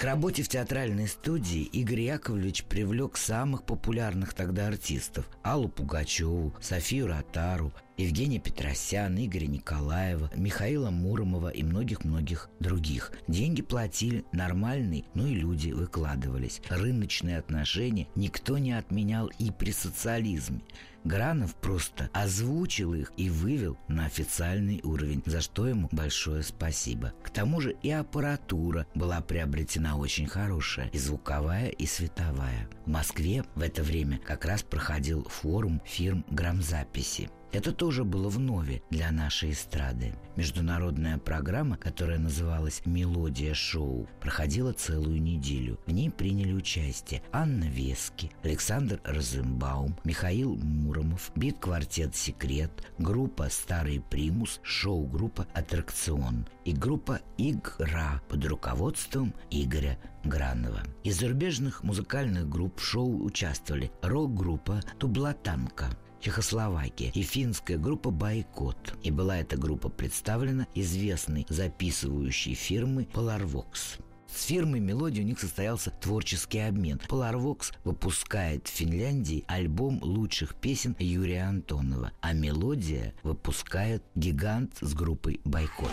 К 0.03 0.05
работе 0.05 0.43
в 0.43 0.49
театральной 0.49 1.07
студии 1.07 1.61
Игорь 1.61 2.01
Яковлевич 2.01 2.65
привлек 2.65 3.15
самых 3.15 3.63
популярных 3.63 4.33
тогда 4.33 4.67
артистов 4.67 5.25
Аллу 5.43 5.67
Пугачеву, 5.67 6.53
Софию 6.61 7.07
Ротару, 7.07 7.73
Евгения 7.97 8.39
Петросян, 8.39 9.15
Игоря 9.17 9.45
Николаева, 9.45 10.31
Михаила 10.35 10.89
Муромова 10.89 11.49
и 11.49 11.63
многих-многих 11.63 12.49
других. 12.59 13.11
Деньги 13.27 13.61
платили 13.61 14.25
нормальные, 14.31 15.03
ну 15.13 15.27
и 15.27 15.35
люди 15.35 15.71
выкладывались. 15.71 16.61
Рыночные 16.69 17.37
отношения 17.37 18.07
никто 18.15 18.57
не 18.57 18.71
отменял 18.71 19.27
и 19.37 19.51
при 19.51 19.71
социализме. 19.71 20.61
Гранов 21.03 21.53
просто 21.55 22.09
озвучил 22.13 22.93
их 22.93 23.11
и 23.17 23.29
вывел 23.29 23.77
на 23.89 24.05
официальный 24.05 24.79
уровень, 24.83 25.21
за 25.25 25.41
что 25.41 25.67
ему 25.67 25.89
большое 25.91 26.43
спасибо. 26.43 27.13
К 27.23 27.29
тому 27.29 27.59
же 27.59 27.75
и 27.83 27.89
аппаратура 27.89 28.87
была 28.95 29.19
приобретена 29.19 29.97
очень 29.97 30.27
хорошая, 30.27 30.87
и 30.93 30.97
звуковая, 30.97 31.67
и 31.67 31.85
световая. 31.85 32.69
В 32.85 32.89
Москве 32.89 33.43
в 33.55 33.61
это 33.61 33.83
время 33.83 34.17
как 34.19 34.45
раз 34.45 34.63
проходил 34.63 35.27
форум 35.33 35.81
фирм 35.85 36.25
грамзаписи. 36.29 37.29
Это 37.53 37.71
тоже 37.71 38.03
было 38.03 38.29
в 38.29 38.39
нове 38.39 38.81
для 38.89 39.11
нашей 39.11 39.51
эстрады. 39.51 40.15
Международная 40.35 41.19
программа, 41.19 41.77
которая 41.77 42.17
называлась 42.17 42.81
«Мелодия 42.83 43.53
шоу», 43.53 44.09
проходила 44.19 44.73
целую 44.73 45.21
неделю. 45.21 45.79
В 45.85 45.91
ней 45.91 46.09
приняли 46.09 46.51
участие 46.51 47.21
Анна 47.31 47.65
Вески, 47.65 48.31
Александр 48.41 48.99
Розенбаум, 49.03 49.95
Михаил 50.03 50.55
Муромов, 50.55 51.31
бит-квартет 51.35 52.15
«Секрет», 52.15 52.71
группа 52.97 53.47
«Старый 53.51 54.01
примус», 54.01 54.59
шоу-группа 54.63 55.45
«Аттракцион» 55.53 56.47
и 56.65 56.73
группа 56.73 57.19
«Игра» 57.37 58.19
под 58.29 58.45
руководством 58.45 59.31
Игоря 59.51 59.99
Гранова. 60.23 60.81
Из 61.03 61.19
зарубежных 61.19 61.83
музыкальных 61.83 62.49
групп 62.49 62.79
в 62.79 62.83
шоу 62.83 63.23
участвовали 63.23 63.91
рок-группа 64.01 64.81
«Тублатанка», 64.97 65.95
Чехословакия 66.23 67.11
и 67.13 67.21
финская 67.21 67.77
группа 67.77 68.09
«Бойкот». 68.09 68.97
И 69.03 69.11
была 69.11 69.39
эта 69.39 69.57
группа 69.57 69.89
представлена 69.89 70.67
известной 70.73 71.45
записывающей 71.49 72.53
фирмой 72.53 73.09
«Polarvox». 73.13 73.99
С 74.33 74.45
фирмой 74.45 74.79
«Мелодия» 74.79 75.21
у 75.21 75.27
них 75.27 75.37
состоялся 75.37 75.91
творческий 75.91 76.59
обмен. 76.59 77.01
Polarvox 77.09 77.73
выпускает 77.83 78.69
в 78.69 78.71
Финляндии 78.71 79.43
альбом 79.49 79.99
лучших 80.01 80.55
песен 80.55 80.95
Юрия 80.97 81.43
Антонова, 81.43 82.13
а 82.21 82.31
«Мелодия» 82.31 83.13
выпускает 83.23 84.01
гигант 84.15 84.77
с 84.79 84.93
группой 84.93 85.41
«Бойкот». 85.43 85.91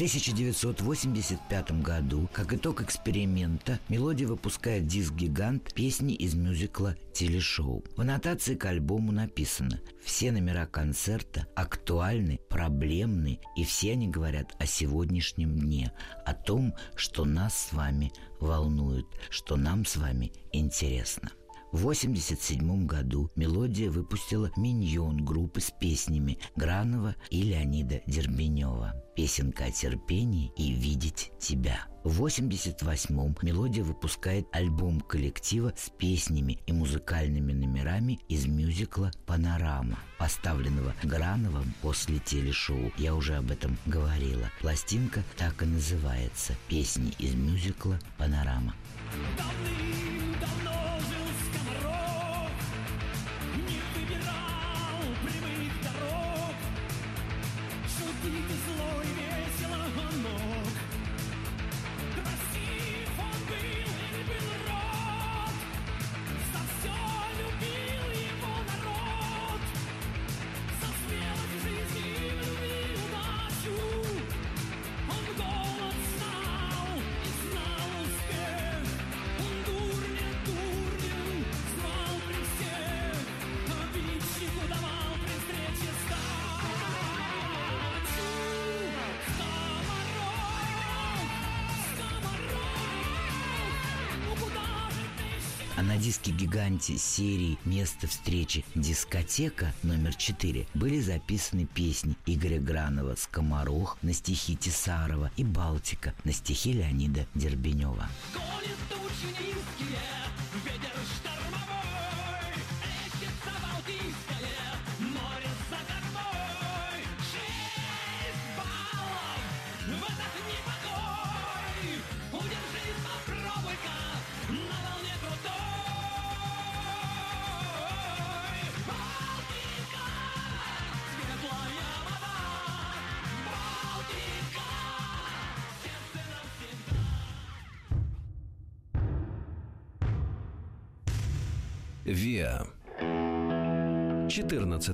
1985 0.00 1.82
году, 1.82 2.26
как 2.32 2.54
итог 2.54 2.80
эксперимента, 2.80 3.78
«Мелодия» 3.90 4.26
выпускает 4.26 4.86
диск 4.86 5.12
«Гигант» 5.12 5.74
песни 5.74 6.14
из 6.14 6.34
мюзикла 6.34 6.96
«Телешоу». 7.12 7.84
В 7.96 8.00
аннотации 8.00 8.54
к 8.54 8.64
альбому 8.64 9.12
написано 9.12 9.78
«Все 10.02 10.32
номера 10.32 10.64
концерта 10.64 11.46
актуальны, 11.54 12.40
проблемны, 12.48 13.40
и 13.58 13.64
все 13.64 13.92
они 13.92 14.08
говорят 14.08 14.56
о 14.58 14.64
сегодняшнем 14.64 15.54
дне, 15.54 15.92
о 16.24 16.32
том, 16.32 16.72
что 16.96 17.26
нас 17.26 17.66
с 17.68 17.72
вами 17.74 18.10
волнует, 18.40 19.04
что 19.28 19.56
нам 19.56 19.84
с 19.84 19.96
вами 19.96 20.32
интересно». 20.50 21.30
В 21.72 21.82
1987 21.82 22.84
году 22.84 23.30
«Мелодия» 23.36 23.90
выпустила 23.90 24.50
«Миньон» 24.56 25.24
группы 25.24 25.60
с 25.60 25.70
песнями 25.70 26.38
Гранова 26.56 27.14
и 27.30 27.42
Леонида 27.42 28.02
Дербенева. 28.08 28.94
Песенка 29.14 29.66
о 29.66 29.70
терпении 29.70 30.50
и 30.56 30.72
«Видеть 30.72 31.30
тебя». 31.38 31.86
В 32.02 32.24
1988-м 32.24 33.36
«Мелодия» 33.42 33.84
выпускает 33.84 34.48
альбом 34.50 35.00
коллектива 35.00 35.72
с 35.76 35.90
песнями 35.90 36.58
и 36.66 36.72
музыкальными 36.72 37.52
номерами 37.52 38.18
из 38.28 38.46
мюзикла 38.46 39.12
«Панорама», 39.24 40.00
поставленного 40.18 40.92
Грановым 41.04 41.72
после 41.82 42.18
телешоу. 42.18 42.90
Я 42.98 43.14
уже 43.14 43.36
об 43.36 43.52
этом 43.52 43.78
говорила. 43.86 44.50
Пластинка 44.60 45.22
так 45.36 45.62
и 45.62 45.66
называется 45.66 46.54
«Песни 46.66 47.12
из 47.20 47.34
мюзикла 47.34 48.00
«Панорама». 48.18 48.74
Давным-давно 49.36 50.99
диске 96.00 96.32
«Гиганте» 96.32 96.96
серии 96.96 97.58
«Место 97.64 98.06
встречи. 98.06 98.64
Дискотека» 98.74 99.72
номер 99.82 100.14
4 100.14 100.66
были 100.74 101.00
записаны 101.00 101.66
песни 101.66 102.16
Игоря 102.26 102.58
Гранова 102.58 103.14
«Скоморох» 103.16 103.98
на 104.02 104.12
стихи 104.14 104.56
Тесарова 104.56 105.30
и 105.36 105.44
«Балтика» 105.44 106.14
на 106.24 106.32
стихи 106.32 106.72
Леонида 106.72 107.26
Дербенева. 107.34 108.08
Гонит 108.34 108.49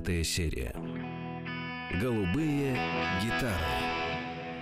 14 0.07 0.25
серия. 0.25 0.73
Голубые 1.99 2.77
гитары. 3.21 3.53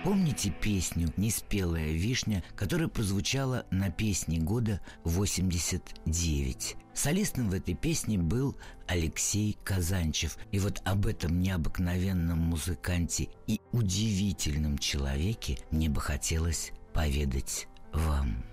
Помните 0.02 0.50
песню 0.50 1.12
«Неспелая 1.16 1.92
вишня», 1.92 2.42
которая 2.56 2.88
прозвучала 2.88 3.64
на 3.70 3.90
песне 3.90 4.38
года 4.38 4.80
89? 5.04 6.76
Солистом 6.94 7.48
в 7.48 7.54
этой 7.54 7.74
песне 7.74 8.18
был 8.18 8.56
Алексей 8.88 9.56
Казанчев. 9.62 10.36
И 10.50 10.58
вот 10.58 10.82
об 10.84 11.06
этом 11.06 11.38
необыкновенном 11.40 12.38
музыканте 12.38 13.28
и 13.46 13.60
удивительном 13.72 14.78
человеке 14.78 15.58
мне 15.70 15.88
бы 15.88 16.00
хотелось 16.00 16.72
поведать 16.92 17.68
вам. 17.92 18.44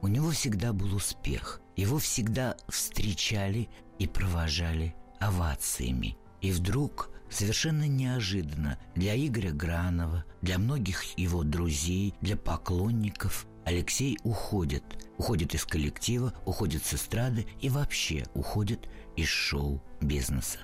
У 0.00 0.08
него 0.08 0.30
всегда 0.30 0.72
был 0.72 0.94
успех. 0.94 1.60
Его 1.76 1.98
всегда 1.98 2.56
встречали 2.68 3.68
и 3.98 4.06
провожали 4.06 4.94
овациями. 5.18 6.16
И 6.40 6.52
вдруг, 6.52 7.10
совершенно 7.28 7.86
неожиданно 7.86 8.78
для 8.94 9.14
Игоря 9.16 9.52
Гранова, 9.52 10.24
для 10.42 10.58
многих 10.58 11.18
его 11.18 11.42
друзей, 11.42 12.14
для 12.20 12.36
поклонников, 12.36 13.46
Алексей 13.64 14.18
уходит. 14.22 14.82
Уходит 15.18 15.54
из 15.54 15.64
коллектива, 15.64 16.32
уходит 16.46 16.84
с 16.84 16.94
эстрады 16.94 17.46
и 17.60 17.68
вообще 17.68 18.24
уходит 18.34 18.88
из 19.16 19.28
шоу-бизнеса. 19.28 20.58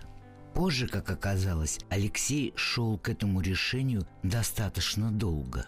Позже, 0.55 0.89
как 0.89 1.11
оказалось, 1.11 1.79
Алексей 1.91 2.55
шел 2.57 2.97
к 2.97 3.11
этому 3.11 3.43
решению 3.43 4.09
достаточно 4.23 5.13
долго. 5.13 5.67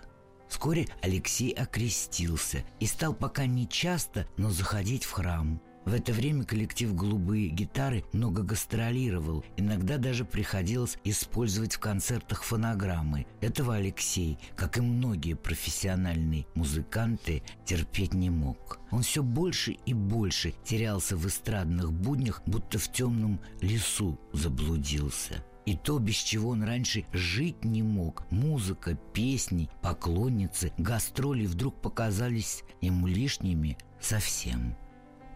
Вскоре 0.49 0.89
Алексей 1.03 1.51
окрестился 1.53 2.65
и 2.81 2.87
стал 2.87 3.13
пока 3.13 3.45
не 3.45 3.69
часто, 3.69 4.27
но 4.39 4.49
заходить 4.51 5.05
в 5.05 5.13
храм. 5.13 5.61
В 5.89 5.95
это 5.95 6.13
время 6.13 6.45
коллектив 6.45 6.95
«Голубые 6.95 7.49
гитары» 7.49 8.05
много 8.13 8.43
гастролировал. 8.43 9.43
Иногда 9.57 9.97
даже 9.97 10.27
приходилось 10.27 10.99
использовать 11.03 11.77
в 11.77 11.79
концертах 11.79 12.43
фонограммы. 12.43 13.27
Этого 13.41 13.77
Алексей, 13.77 14.37
как 14.55 14.77
и 14.77 14.83
многие 14.83 15.33
профессиональные 15.33 16.45
музыканты, 16.55 17.43
терпеть 17.65 18.13
не 18.13 18.29
мог. 18.29 18.81
Он 18.91 19.01
все 19.01 19.23
больше 19.23 19.79
и 19.87 19.95
больше 19.95 20.53
терялся 20.63 21.17
в 21.17 21.27
эстрадных 21.27 21.91
буднях, 21.91 22.43
будто 22.45 22.79
в 22.79 22.93
темном 22.93 23.41
лесу 23.63 24.21
заблудился. 24.35 25.43
И 25.65 25.75
то, 25.75 25.99
без 25.99 26.17
чего 26.17 26.51
он 26.51 26.65
раньше 26.65 27.07
жить 27.15 27.65
не 27.65 27.83
мог, 27.83 28.31
музыка, 28.31 28.99
песни, 29.15 29.71
поклонницы, 29.81 30.71
гастроли 30.77 31.47
вдруг 31.47 31.81
показались 31.81 32.63
ему 32.83 33.07
лишними 33.07 33.79
совсем. 33.99 34.77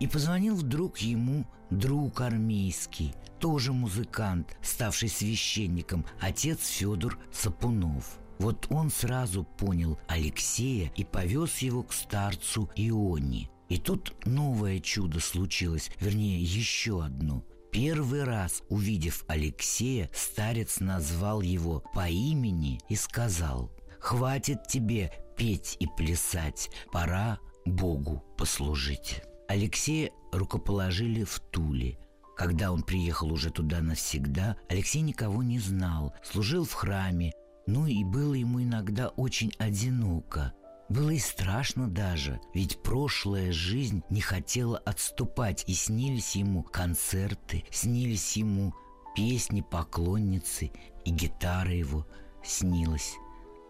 И 0.02 0.08
позвонил 0.08 0.56
вдруг 0.56 0.98
ему 0.98 1.46
друг 1.70 2.22
армейский, 2.22 3.14
тоже 3.38 3.72
музыкант, 3.72 4.56
ставший 4.60 5.08
священником, 5.08 6.04
отец 6.20 6.66
Федор 6.66 7.20
Сапунов. 7.30 8.18
Вот 8.40 8.66
он 8.70 8.90
сразу 8.90 9.44
понял 9.44 10.00
Алексея 10.08 10.90
и 10.96 11.04
повез 11.04 11.58
его 11.58 11.84
к 11.84 11.92
старцу 11.92 12.68
Ионе. 12.74 13.48
И 13.68 13.78
тут 13.78 14.12
новое 14.26 14.80
чудо 14.80 15.20
случилось, 15.20 15.88
вернее, 16.00 16.42
еще 16.42 17.04
одно. 17.04 17.44
Первый 17.70 18.24
раз, 18.24 18.64
увидев 18.70 19.24
Алексея, 19.28 20.10
старец 20.12 20.80
назвал 20.80 21.42
его 21.42 21.84
по 21.94 22.08
имени 22.08 22.80
и 22.88 22.96
сказал 22.96 23.70
«Хватит 24.00 24.66
тебе 24.66 25.12
петь 25.36 25.76
и 25.78 25.86
плясать, 25.86 26.70
пора 26.90 27.38
Богу 27.64 28.24
послужить». 28.36 29.22
Алексея 29.52 30.12
рукоположили 30.32 31.24
в 31.24 31.38
Туле. 31.38 31.98
Когда 32.38 32.72
он 32.72 32.82
приехал 32.82 33.30
уже 33.30 33.50
туда 33.50 33.82
навсегда, 33.82 34.56
Алексей 34.70 35.02
никого 35.02 35.42
не 35.42 35.58
знал, 35.58 36.14
служил 36.22 36.64
в 36.64 36.72
храме, 36.72 37.34
ну 37.66 37.86
и 37.86 38.02
было 38.02 38.32
ему 38.32 38.62
иногда 38.62 39.08
очень 39.08 39.52
одиноко. 39.58 40.54
Было 40.88 41.10
и 41.10 41.18
страшно 41.18 41.86
даже, 41.86 42.40
ведь 42.54 42.82
прошлая 42.82 43.52
жизнь 43.52 44.02
не 44.08 44.22
хотела 44.22 44.78
отступать, 44.78 45.64
и 45.66 45.74
снились 45.74 46.34
ему 46.34 46.62
концерты, 46.62 47.64
снились 47.70 48.38
ему 48.38 48.72
песни 49.14 49.60
поклонницы, 49.60 50.70
и 51.04 51.10
гитара 51.10 51.74
его 51.74 52.06
снилась. 52.42 53.16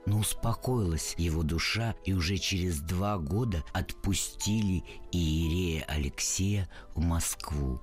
Но 0.07 0.19
успокоилась 0.19 1.15
его 1.17 1.43
душа, 1.43 1.95
и 2.05 2.13
уже 2.13 2.39
через 2.39 2.81
два 2.81 3.19
года 3.19 3.65
отпустили 3.73 4.85
Иерея 5.13 5.85
Алексея 5.89 6.69
в 6.95 7.01
Москву. 7.01 7.81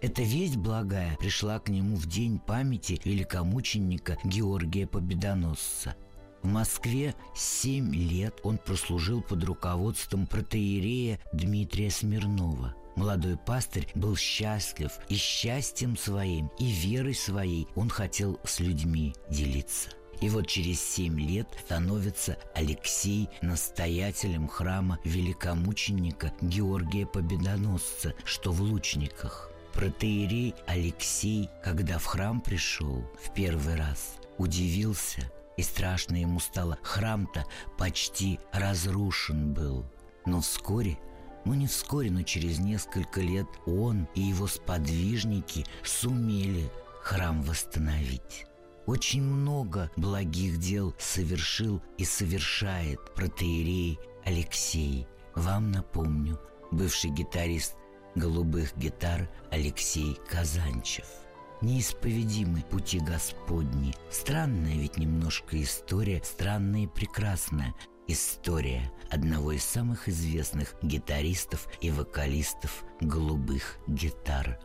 Эта 0.00 0.22
весть 0.22 0.56
благая 0.56 1.16
пришла 1.16 1.58
к 1.58 1.68
нему 1.68 1.96
в 1.96 2.06
день 2.06 2.38
памяти 2.38 3.00
великомученика 3.04 4.18
Георгия 4.24 4.86
Победоносца– 4.86 5.94
в 6.42 6.46
Москве 6.46 7.14
семь 7.34 7.94
лет 7.94 8.40
он 8.42 8.56
прослужил 8.56 9.20
под 9.20 9.44
руководством 9.44 10.26
протеерея 10.26 11.20
Дмитрия 11.32 11.90
Смирнова. 11.90 12.74
Молодой 12.96 13.36
пастырь 13.36 13.88
был 13.94 14.16
счастлив 14.16 14.90
и 15.08 15.16
счастьем 15.16 15.96
своим, 15.96 16.50
и 16.58 16.66
верой 16.70 17.14
своей 17.14 17.68
он 17.74 17.88
хотел 17.90 18.40
с 18.44 18.58
людьми 18.60 19.14
делиться. 19.28 19.90
И 20.20 20.28
вот 20.28 20.46
через 20.46 20.80
семь 20.82 21.18
лет 21.18 21.48
становится 21.64 22.38
Алексей 22.54 23.28
настоятелем 23.40 24.48
храма 24.48 24.98
великомученика 25.04 26.32
Георгия 26.42 27.06
Победоносца, 27.06 28.14
что 28.24 28.52
в 28.52 28.60
Лучниках. 28.60 29.50
Протеерей 29.72 30.54
Алексей, 30.66 31.48
когда 31.64 31.98
в 31.98 32.04
храм 32.04 32.40
пришел 32.40 33.04
в 33.22 33.32
первый 33.32 33.76
раз, 33.76 34.16
удивился 34.36 35.30
и 35.56 35.62
страшно 35.62 36.16
ему 36.16 36.40
стало. 36.40 36.78
Храм-то 36.82 37.46
почти 37.78 38.40
разрушен 38.52 39.54
был. 39.54 39.86
Но 40.26 40.40
вскоре, 40.40 40.98
ну 41.44 41.54
не 41.54 41.66
вскоре, 41.66 42.10
но 42.10 42.22
через 42.22 42.58
несколько 42.58 43.20
лет 43.20 43.46
он 43.64 44.06
и 44.14 44.20
его 44.20 44.46
сподвижники 44.46 45.64
сумели 45.82 46.70
храм 47.02 47.42
восстановить. 47.42 48.46
Очень 48.86 49.22
много 49.22 49.90
благих 49.96 50.58
дел 50.58 50.94
совершил 50.98 51.82
и 51.98 52.04
совершает 52.04 53.14
протеерей 53.14 53.98
Алексей. 54.24 55.06
Вам 55.34 55.70
напомню, 55.70 56.40
бывший 56.70 57.10
гитарист 57.10 57.76
голубых 58.14 58.76
гитар 58.76 59.30
Алексей 59.50 60.16
Казанчев– 60.28 61.06
неисповедимы 61.60 62.62
пути 62.62 63.00
Господни. 63.00 63.94
Странная 64.10 64.74
ведь 64.74 64.96
немножко 64.96 65.60
история, 65.62 66.22
странная 66.24 66.84
и 66.84 66.86
прекрасная 66.86 67.74
история 68.06 68.90
одного 69.10 69.52
из 69.52 69.64
самых 69.64 70.08
известных 70.08 70.74
гитаристов 70.82 71.68
и 71.80 71.90
вокалистов 71.90 72.84
голубых 73.00 73.78
гитар. 73.86 74.58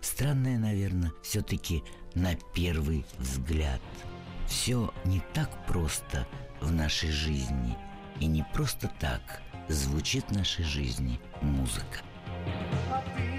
Странная, 0.00 0.58
наверное, 0.58 1.12
все-таки 1.22 1.82
на 2.18 2.34
первый 2.52 3.04
взгляд. 3.18 3.80
Все 4.46 4.92
не 5.04 5.20
так 5.34 5.66
просто 5.66 6.26
в 6.60 6.72
нашей 6.72 7.10
жизни, 7.10 7.76
и 8.20 8.26
не 8.26 8.44
просто 8.54 8.90
так 8.98 9.40
звучит 9.68 10.24
в 10.28 10.36
нашей 10.36 10.64
жизни 10.64 11.20
музыка. 11.42 12.00
А 12.90 13.02
ты 13.16 13.37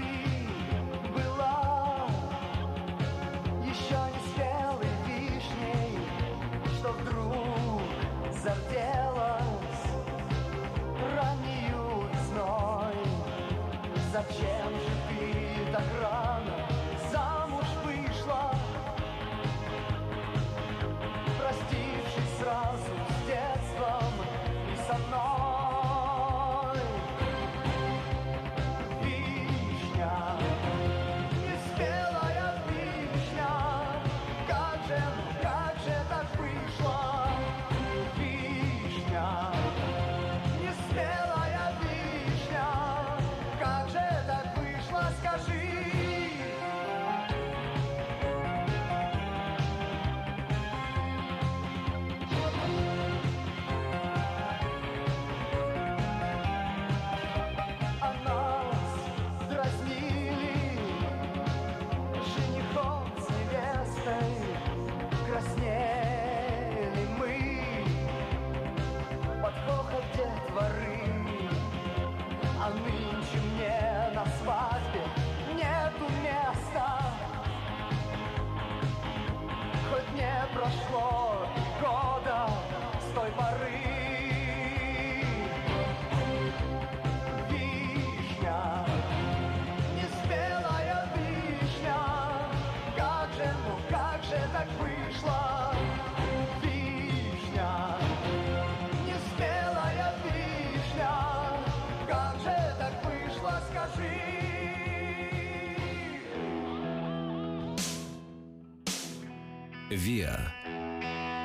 «Виа» 110.00 110.40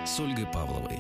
с 0.06 0.18
Ольгой 0.18 0.46
Павловой. 0.46 0.98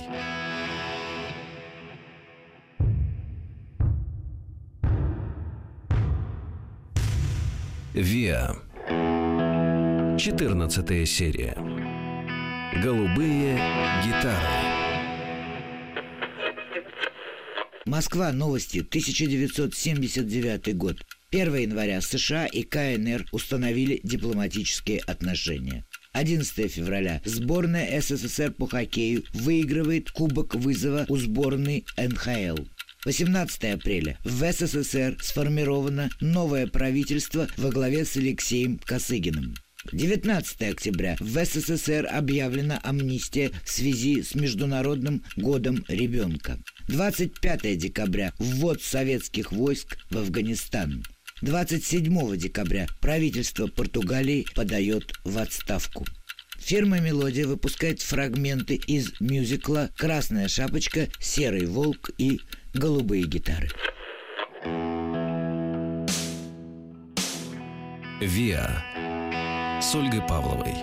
Виа. 7.94 8.58
14 10.20 11.08
серия. 11.08 11.56
Голубые 12.84 13.56
гитары. 14.04 14.36
Москва. 17.86 18.34
Новости. 18.34 18.80
1979 18.80 20.76
год. 20.76 20.98
1 21.32 21.56
января 21.56 22.02
США 22.02 22.48
и 22.48 22.64
КНР 22.64 23.26
установили 23.32 24.02
дипломатические 24.04 25.00
отношения. 25.00 25.86
11 26.16 26.72
февраля. 26.72 27.22
Сборная 27.26 28.02
СССР 28.02 28.52
по 28.52 28.68
хоккею 28.68 29.24
выигрывает 29.34 30.12
Кубок 30.12 30.56
вызова 30.56 31.06
у 31.10 31.18
сборной 31.18 31.86
НХЛ. 31.98 32.64
18 33.04 33.66
апреля. 33.66 34.18
В 34.24 34.52
СССР 34.52 35.18
сформировано 35.22 36.10
новое 36.22 36.68
правительство 36.68 37.50
во 37.58 37.70
главе 37.70 38.06
с 38.06 38.16
Алексеем 38.16 38.80
Косыгиным. 38.80 39.56
19 39.92 40.62
октября. 40.72 41.18
В 41.20 41.46
СССР 41.46 42.08
объявлена 42.10 42.80
амнистия 42.82 43.52
в 43.66 43.70
связи 43.70 44.24
с 44.24 44.36
Международным 44.36 45.22
годом 45.36 45.84
ребенка. 45.90 46.58
25 46.88 47.78
декабря. 47.78 48.34
Ввод 48.40 48.82
советских 48.82 49.52
войск 49.52 49.98
в 50.10 50.18
Афганистан. 50.18 51.04
27 51.46 52.38
декабря 52.38 52.88
правительство 53.00 53.68
Португалии 53.68 54.48
подает 54.56 55.14
в 55.24 55.38
отставку. 55.38 56.04
Фирма 56.58 57.00
«Мелодия» 57.00 57.46
выпускает 57.46 58.02
фрагменты 58.02 58.74
из 58.74 59.22
мюзикла 59.22 59.92
«Красная 59.96 60.48
шапочка», 60.48 61.08
«Серый 61.20 61.68
волк» 61.68 62.10
и 62.18 62.40
«Голубые 62.74 63.26
гитары». 63.26 63.70
Виа. 68.20 68.84
С 69.84 69.94
Ольгой 69.94 70.22
Павловой. 70.28 70.74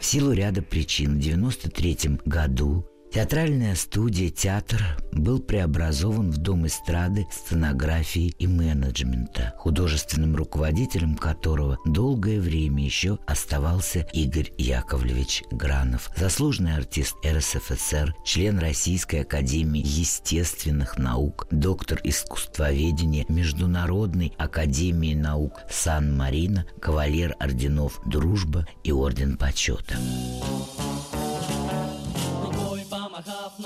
В 0.00 0.04
силу 0.04 0.32
ряда 0.32 0.62
причин 0.62 1.20
в 1.20 1.26
1993 1.26 2.20
году 2.24 2.88
Театральная 3.14 3.76
студия 3.76 4.28
«Театр» 4.28 4.82
был 5.12 5.38
преобразован 5.38 6.32
в 6.32 6.38
Дом 6.38 6.66
эстрады, 6.66 7.28
сценографии 7.30 8.34
и 8.40 8.48
менеджмента, 8.48 9.54
художественным 9.56 10.34
руководителем 10.34 11.14
которого 11.14 11.78
долгое 11.86 12.40
время 12.40 12.84
еще 12.84 13.20
оставался 13.28 14.00
Игорь 14.12 14.50
Яковлевич 14.58 15.44
Гранов, 15.52 16.10
заслуженный 16.16 16.74
артист 16.74 17.14
РСФСР, 17.24 18.16
член 18.24 18.58
Российской 18.58 19.20
академии 19.20 19.80
естественных 19.80 20.98
наук, 20.98 21.46
доктор 21.52 22.00
искусствоведения 22.02 23.26
Международной 23.28 24.32
академии 24.38 25.14
наук 25.14 25.60
Сан-Марино, 25.70 26.66
кавалер 26.80 27.36
орденов 27.38 28.00
«Дружба» 28.06 28.66
и 28.82 28.90
Орден 28.90 29.36
Почета. 29.36 29.94
Помахав 30.40 30.83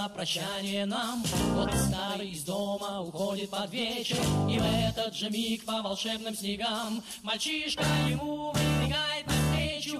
прощание 0.09 0.87
нам. 0.87 1.23
Вот 1.55 1.73
старый 1.75 2.31
из 2.31 2.45
дома 2.45 3.01
уходит 3.01 3.51
под 3.51 3.73
вечер 3.73 4.17
И 4.49 4.59
в 4.59 4.65
этот 4.65 5.15
же 5.15 5.31
миг 5.31 5.65
по 5.65 5.83
волшебным 5.83 6.35
снегам 6.35 7.03
Мальчишка 7.23 7.85
ему 8.09 8.53
выбегает 8.53 9.27
навстречу 9.27 9.99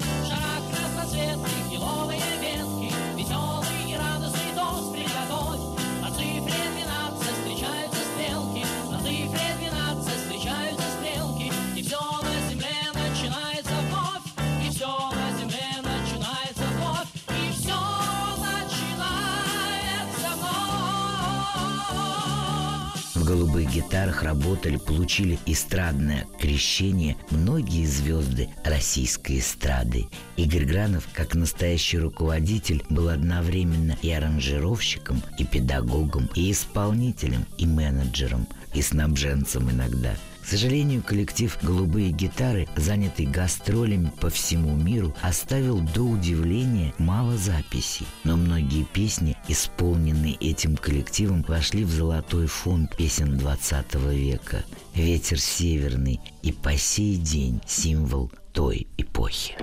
Голубых 23.59 23.75
гитарах 23.75 24.23
работали, 24.23 24.77
получили 24.77 25.37
эстрадное 25.45 26.27
крещение 26.39 27.17
многие 27.31 27.87
звезды 27.87 28.49
российской 28.63 29.41
эстрады. 29.41 30.07
Игорь 30.37 30.65
Гранов, 30.65 31.09
как 31.13 31.35
настоящий 31.35 31.99
руководитель, 31.99 32.85
был 32.89 33.09
одновременно 33.09 33.99
и 34.01 34.13
аранжировщиком, 34.13 35.23
и 35.39 35.45
педагогом, 35.45 36.31
и 36.37 36.53
исполнителем, 36.53 37.47
и 37.57 37.67
менеджером, 37.67 38.47
и 38.75 38.81
снабженцем 38.83 39.69
иногда– 39.69 40.15
сожалению, 40.49 41.03
коллектив 41.03 41.57
«Голубые 41.63 42.11
гитары», 42.11 42.67
занятый 42.77 43.27
гастролями 43.27 44.11
по 44.21 44.31
всему 44.31 44.75
миру, 44.75 45.15
оставил 45.21 45.81
до 45.81 46.03
удивления 46.03 46.95
мало 46.99 47.37
записей. 47.37 48.07
Но 48.25 48.37
многие 48.37 48.85
песни, 48.85 49.37
исполненные 49.47 50.35
этим 50.35 50.77
коллективом, 50.77 51.45
вошли 51.47 51.85
в 51.85 51.91
золотой 51.91 52.47
фонд 52.47 52.97
песен 52.97 53.37
20 53.37 53.95
века. 54.13 54.65
«Ветер 54.95 55.39
северный» 55.39 56.21
и 56.43 56.53
по 56.53 56.77
сей 56.77 57.17
день 57.17 57.61
символ 57.67 58.33
той 58.53 58.87
эпохи. 58.97 59.55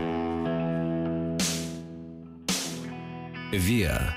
Виа. 3.52 4.13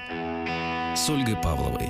С 0.97 1.09
Ольгой 1.09 1.37
Павловой. 1.37 1.89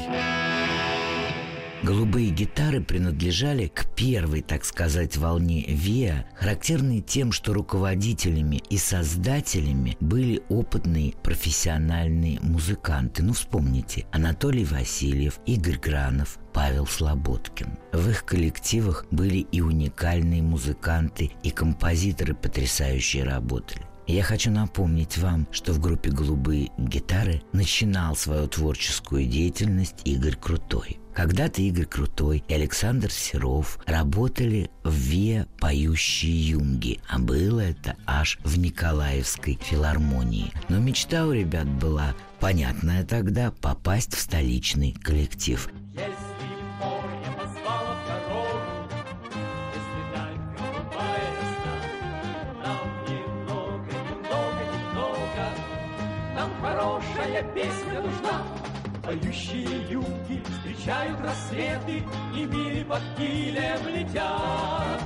Голубые 1.83 2.31
гитары 2.31 2.83
принадлежали 2.83 3.69
к 3.69 3.87
первой, 3.95 4.43
так 4.43 4.64
сказать, 4.64 5.17
волне 5.17 5.64
ВИА, 5.69 6.27
характерной 6.35 7.01
тем, 7.01 7.31
что 7.31 7.55
руководителями 7.55 8.61
и 8.69 8.77
создателями 8.77 9.97
были 10.01 10.43
опытные 10.49 11.12
профессиональные 11.23 12.41
музыканты. 12.41 13.23
Ну, 13.23 13.33
вспомните, 13.33 14.07
Анатолий 14.11 14.64
Васильев, 14.64 15.38
Игорь 15.47 15.79
Гранов, 15.79 16.38
Павел 16.53 16.87
Слободкин. 16.87 17.79
В 17.93 18.11
их 18.11 18.25
коллективах 18.25 19.07
были 19.12 19.38
и 19.38 19.61
уникальные 19.61 20.43
музыканты, 20.43 21.31
и 21.45 21.51
композиторы 21.51 22.35
потрясающие 22.35 23.23
работали. 23.23 23.83
Я 24.09 24.23
хочу 24.23 24.51
напомнить 24.51 25.19
вам, 25.19 25.47
что 25.53 25.75
в 25.75 25.81
группе 25.81 26.11
«Голубые 26.11 26.71
гитары» 26.79 27.43
начинал 27.53 28.17
свою 28.17 28.49
творческую 28.49 29.27
деятельность 29.27 30.01
Игорь 30.05 30.35
Крутой. 30.35 30.99
Когда-то 31.18 31.61
Игорь 31.62 31.87
Крутой 31.87 32.44
и 32.46 32.54
Александр 32.54 33.11
Серов 33.11 33.81
работали 33.87 34.70
в 34.85 34.94
ВИА 34.94 35.48
«Поющие 35.59 36.50
юнги», 36.50 37.00
а 37.09 37.18
было 37.18 37.59
это 37.59 37.96
аж 38.07 38.38
в 38.44 38.57
Николаевской 38.57 39.59
филармонии. 39.61 40.52
Но 40.68 40.78
мечта 40.78 41.26
у 41.26 41.33
ребят 41.33 41.66
была, 41.66 42.14
понятная 42.38 43.04
тогда, 43.04 43.50
попасть 43.50 44.14
в 44.14 44.20
столичный 44.20 44.92
коллектив. 44.92 45.68
Поющие 59.02 59.90
юнги 59.90 60.17
встречают 60.88 61.20
рассветы 61.20 62.03
И 62.35 62.44
мили 62.44 62.83
под 62.85 63.03
килем 63.16 63.88
летят. 63.88 65.03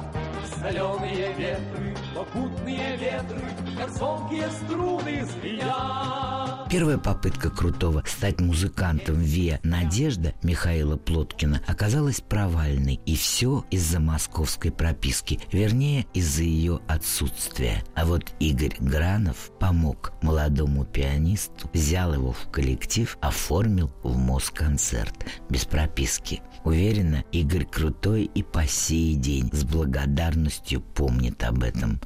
Соленые 0.61 1.33
ветры, 1.33 1.97
попутные 2.15 2.97
ветры, 2.97 3.89
звонкие 3.95 4.49
струны 4.51 5.25
звенят. 5.25 6.53
Первая 6.73 6.97
попытка 6.97 7.51
Крутого 7.51 8.03
стать 8.07 8.41
музыкантом 8.41 9.21
ВИА 9.21 9.61
«Надежда» 9.63 10.33
Михаила 10.43 10.97
Плоткина 10.97 11.61
оказалась 11.67 12.23
провальной. 12.23 12.99
И 13.05 13.15
все 13.15 13.63
из-за 13.71 14.01
московской 14.01 14.71
прописки, 14.73 15.39
вернее, 15.53 16.07
из-за 16.15 16.45
ее 16.45 16.81
отсутствия. 16.89 17.85
А 17.95 18.07
вот 18.07 18.33
Игорь 18.41 18.75
Гранов 18.79 19.51
помог 19.61 20.15
молодому 20.23 20.87
пианисту, 20.87 21.69
взял 21.75 22.15
его 22.15 22.33
в 22.33 22.51
коллектив, 22.51 23.19
оформил 23.21 23.91
в 24.03 24.17
Москонцерт 24.17 25.27
без 25.51 25.67
прописки. 25.67 26.41
Уверена, 26.65 27.23
Игорь 27.33 27.67
Крутой 27.67 28.31
и 28.35 28.43
по 28.43 28.67
сей 28.67 29.15
день 29.17 29.51
с 29.53 29.65
благодарностью 29.65 30.81
помнит 30.81 31.43
об 31.45 31.65
этом. 31.65 32.01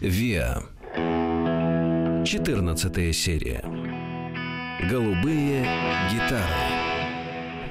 Виа. 0.00 0.62
14 2.24 3.14
серия. 3.14 3.62
Голубые 4.90 5.62
гитары. 6.10 6.81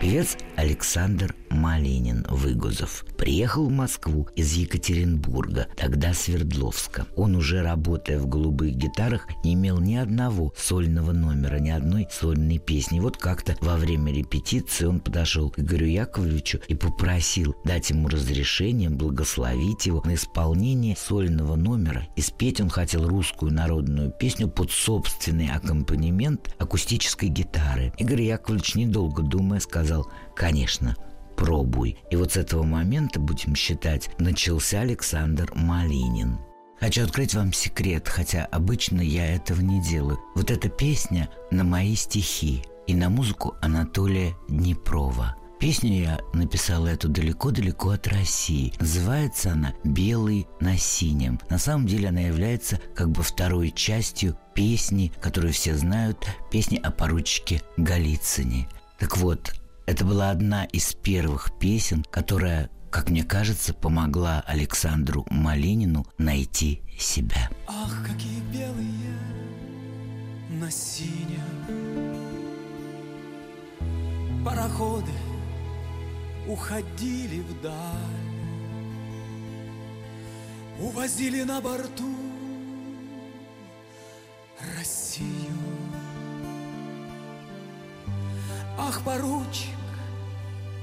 Певец 0.01 0.35
Александр 0.55 1.35
Малинин 1.51 2.25
Выгузов 2.27 3.05
приехал 3.19 3.67
в 3.67 3.71
Москву 3.71 4.27
из 4.35 4.53
Екатеринбурга, 4.53 5.67
тогда 5.77 6.11
Свердловска. 6.15 7.05
Он 7.15 7.35
уже 7.35 7.61
работая 7.61 8.17
в 8.17 8.25
«Голубых 8.25 8.71
гитарах» 8.71 9.27
не 9.43 9.53
имел 9.53 9.79
ни 9.79 9.95
одного 9.95 10.53
сольного 10.57 11.11
номера, 11.11 11.57
ни 11.59 11.69
одной 11.69 12.07
сольной 12.09 12.57
песни. 12.57 12.99
Вот 12.99 13.17
как-то 13.17 13.55
во 13.61 13.77
время 13.77 14.11
репетиции 14.11 14.85
он 14.85 15.01
подошел 15.01 15.51
к 15.51 15.59
Игорю 15.59 15.85
Яковлевичу 15.85 16.61
и 16.67 16.73
попросил 16.73 17.55
дать 17.63 17.91
ему 17.91 18.07
разрешение 18.07 18.89
благословить 18.89 19.85
его 19.85 20.01
на 20.03 20.15
исполнение 20.15 20.95
сольного 20.95 21.55
номера. 21.55 22.07
И 22.15 22.21
спеть 22.21 22.59
он 22.59 22.69
хотел 22.69 23.07
русскую 23.07 23.53
народную 23.53 24.09
песню 24.09 24.47
под 24.47 24.71
собственный 24.71 25.51
аккомпанемент 25.51 26.55
акустической 26.57 27.29
гитары. 27.29 27.93
Игорь 27.99 28.23
Яковлевич, 28.23 28.73
недолго 28.73 29.21
думая, 29.21 29.59
сказал 29.59 29.90
«Конечно, 30.35 30.95
пробуй». 31.35 31.97
И 32.09 32.15
вот 32.15 32.33
с 32.33 32.37
этого 32.37 32.63
момента, 32.63 33.19
будем 33.19 33.55
считать, 33.55 34.09
начался 34.19 34.81
Александр 34.81 35.51
Малинин. 35.55 36.37
Хочу 36.79 37.03
открыть 37.03 37.35
вам 37.35 37.53
секрет, 37.53 38.07
хотя 38.07 38.45
обычно 38.45 39.01
я 39.01 39.35
этого 39.35 39.61
не 39.61 39.81
делаю. 39.81 40.19
Вот 40.33 40.49
эта 40.49 40.67
песня 40.67 41.29
на 41.51 41.63
мои 41.63 41.95
стихи 41.95 42.63
и 42.87 42.95
на 42.95 43.09
музыку 43.09 43.55
Анатолия 43.61 44.35
Днепрова. 44.49 45.35
Песню 45.59 45.93
я 45.93 46.19
написала 46.33 46.87
эту 46.87 47.07
далеко-далеко 47.07 47.91
от 47.91 48.07
России. 48.07 48.73
Называется 48.79 49.51
она 49.51 49.75
«Белый 49.83 50.47
на 50.59 50.75
синем». 50.75 51.39
На 51.51 51.59
самом 51.59 51.85
деле 51.85 52.09
она 52.09 52.21
является 52.21 52.81
как 52.95 53.11
бы 53.11 53.21
второй 53.21 53.69
частью 53.69 54.35
песни, 54.55 55.13
которую 55.21 55.53
все 55.53 55.75
знают, 55.77 56.17
песни 56.49 56.77
о 56.77 56.89
поручике 56.89 57.61
Голицыне. 57.77 58.67
Так 58.97 59.17
вот, 59.17 59.53
это 59.91 60.05
была 60.05 60.29
одна 60.29 60.63
из 60.63 60.93
первых 60.93 61.51
песен, 61.59 62.05
которая, 62.09 62.69
как 62.89 63.09
мне 63.09 63.25
кажется, 63.25 63.73
помогла 63.73 64.41
Александру 64.47 65.25
Малинину 65.29 66.05
найти 66.17 66.81
себя. 66.97 67.49
Ах, 67.67 68.01
какие 68.01 68.39
белые 68.53 69.19
на 70.49 70.71
синем. 70.71 71.43
Пароходы 74.45 75.11
уходили 76.47 77.41
вдаль. 77.41 77.73
Увозили 80.79 81.43
на 81.43 81.59
борту 81.59 82.15
Россию. 84.77 85.25
Ах, 88.77 89.03
поручик, 89.03 89.80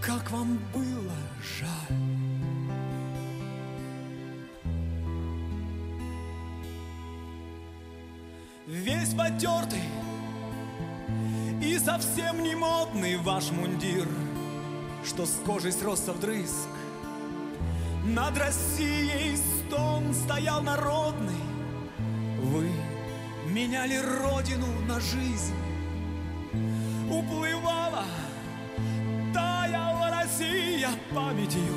как 0.01 0.31
вам 0.31 0.59
было 0.75 1.17
жаль 1.41 1.99
Весь 8.67 9.15
потертый 9.15 9.83
и 11.63 11.79
совсем 11.79 12.43
не 12.43 12.55
модный 12.55 13.17
ваш 13.17 13.51
мундир, 13.51 14.07
Что 15.05 15.27
с 15.27 15.41
кожей 15.45 15.73
сросся 15.73 16.13
вдрызг. 16.13 16.69
Над 18.05 18.37
Россией 18.39 19.37
стон 19.37 20.15
стоял 20.15 20.63
народный, 20.63 21.43
Вы 22.43 22.71
меняли 23.51 23.97
родину 23.97 24.67
на 24.87 25.01
жизнь. 25.01 25.55
Уплывала, 27.11 27.78
памятью 31.15 31.75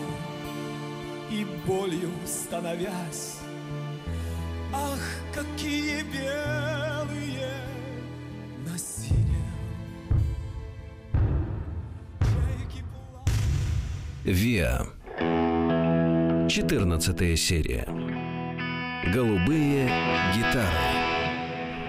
И 1.29 1.45
болью 1.65 2.11
становясь. 2.25 3.37
Ах, 4.73 4.99
какие 5.33 6.03
белые 6.03 7.51
на 8.65 8.77
синем. 8.77 9.21
Виа. 14.23 14.87
14 16.49 17.39
серия. 17.39 17.85
Голубые 19.13 19.85
гитары. 20.35 21.01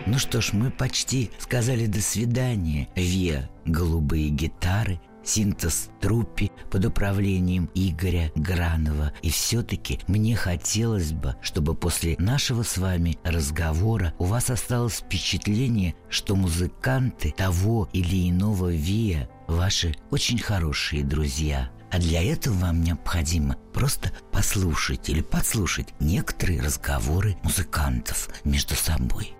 Ну 0.07 0.19
что 0.19 0.41
ж, 0.41 0.53
мы 0.53 0.71
почти 0.71 1.31
сказали 1.39 1.87
до 1.87 2.01
свидания. 2.01 2.89
Виа 2.97 3.49
«Голубые 3.65 4.31
гитары», 4.31 5.01
синтез 5.25 5.91
труппи 6.01 6.51
под 6.71 6.85
управлением 6.85 7.71
Игоря 7.75 8.31
Гранова. 8.35 9.13
И 9.23 9.31
все-таки 9.31 10.01
мне 10.07 10.37
хотелось 10.37 11.13
бы, 11.13 11.37
чтобы 11.43 11.75
после 11.75 12.17
нашего 12.19 12.63
с 12.63 12.79
вами 12.79 13.19
разговора 13.25 14.15
у 14.19 14.25
вас 14.25 14.51
осталось 14.51 15.01
впечатление, 15.01 15.95
что 16.09 16.37
музыканты 16.37 17.33
того 17.37 17.89
или 17.93 18.31
иного 18.31 18.73
ВИА 18.73 19.29
ваши 19.49 19.95
очень 20.11 20.39
хорошие 20.39 21.05
друзья. 21.05 21.71
А 21.91 21.99
для 21.99 22.23
этого 22.23 22.55
вам 22.55 22.83
необходимо 22.83 23.57
просто 23.75 24.13
послушать 24.33 25.11
или 25.11 25.21
подслушать 25.21 25.89
некоторые 26.01 26.63
разговоры 26.63 27.37
музыкантов 27.43 28.31
между 28.45 28.75
собой. 28.75 29.35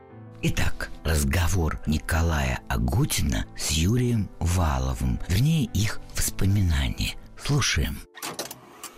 Итак, 0.45 0.91
разговор 1.05 1.79
Николая 1.87 2.63
Агутина 2.69 3.47
с 3.57 3.71
Юрием 3.71 4.29
Валовым, 4.41 5.21
вернее 5.29 5.67
их 5.67 6.01
воспоминания. 6.17 7.15
Слушаем. 7.41 8.01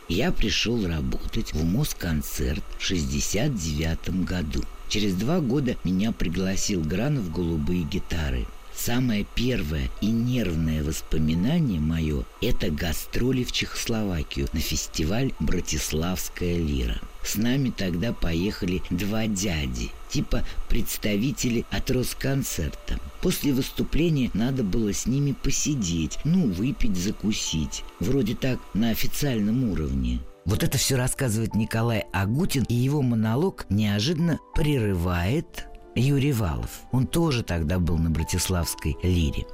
Я 0.08 0.32
пришел 0.32 0.88
работать 0.88 1.52
в 1.52 1.62
Москонцерт 1.62 2.64
в 2.78 2.82
69 2.82 4.24
году. 4.24 4.62
Через 4.88 5.14
два 5.16 5.40
года 5.40 5.76
меня 5.84 6.12
пригласил 6.12 6.80
Гранов 6.80 7.24
в 7.24 7.32
«Голубые 7.32 7.82
гитары». 7.82 8.46
Самое 8.76 9.24
первое 9.34 9.88
и 10.00 10.06
нервное 10.06 10.82
воспоминание 10.82 11.80
мое– 11.80 12.24
это 12.42 12.70
гастроли 12.70 13.44
в 13.44 13.52
Чехословакию 13.52 14.48
на 14.52 14.60
фестиваль 14.60 15.32
«Братиславская 15.38 16.58
лира». 16.58 17.00
С 17.24 17.36
нами 17.36 17.70
тогда 17.70 18.12
поехали 18.12 18.82
два 18.90 19.26
дяди, 19.26 19.90
типа 20.10 20.44
представители 20.68 21.64
от 21.70 21.90
Росконцерта. 21.90 23.00
После 23.22 23.54
выступления 23.54 24.30
надо 24.34 24.62
было 24.62 24.92
с 24.92 25.06
ними 25.06 25.32
посидеть, 25.32 26.18
ну, 26.24 26.48
выпить, 26.48 26.96
закусить. 26.96 27.82
Вроде 28.00 28.34
так 28.34 28.58
на 28.74 28.90
официальном 28.90 29.70
уровне. 29.70 30.20
Вот 30.44 30.62
это 30.62 30.76
все 30.76 30.96
рассказывает 30.96 31.54
Николай 31.54 32.04
Агутин, 32.12 32.64
и 32.64 32.74
его 32.74 33.00
монолог 33.00 33.64
неожиданно 33.70 34.38
прерывает 34.54 35.64
Юрий 35.94 36.32
Валов. 36.32 36.82
Он 36.92 37.06
тоже 37.06 37.42
тогда 37.42 37.78
был 37.78 37.98
на 37.98 38.10
Братиславской 38.10 38.96
лире. 39.02 39.46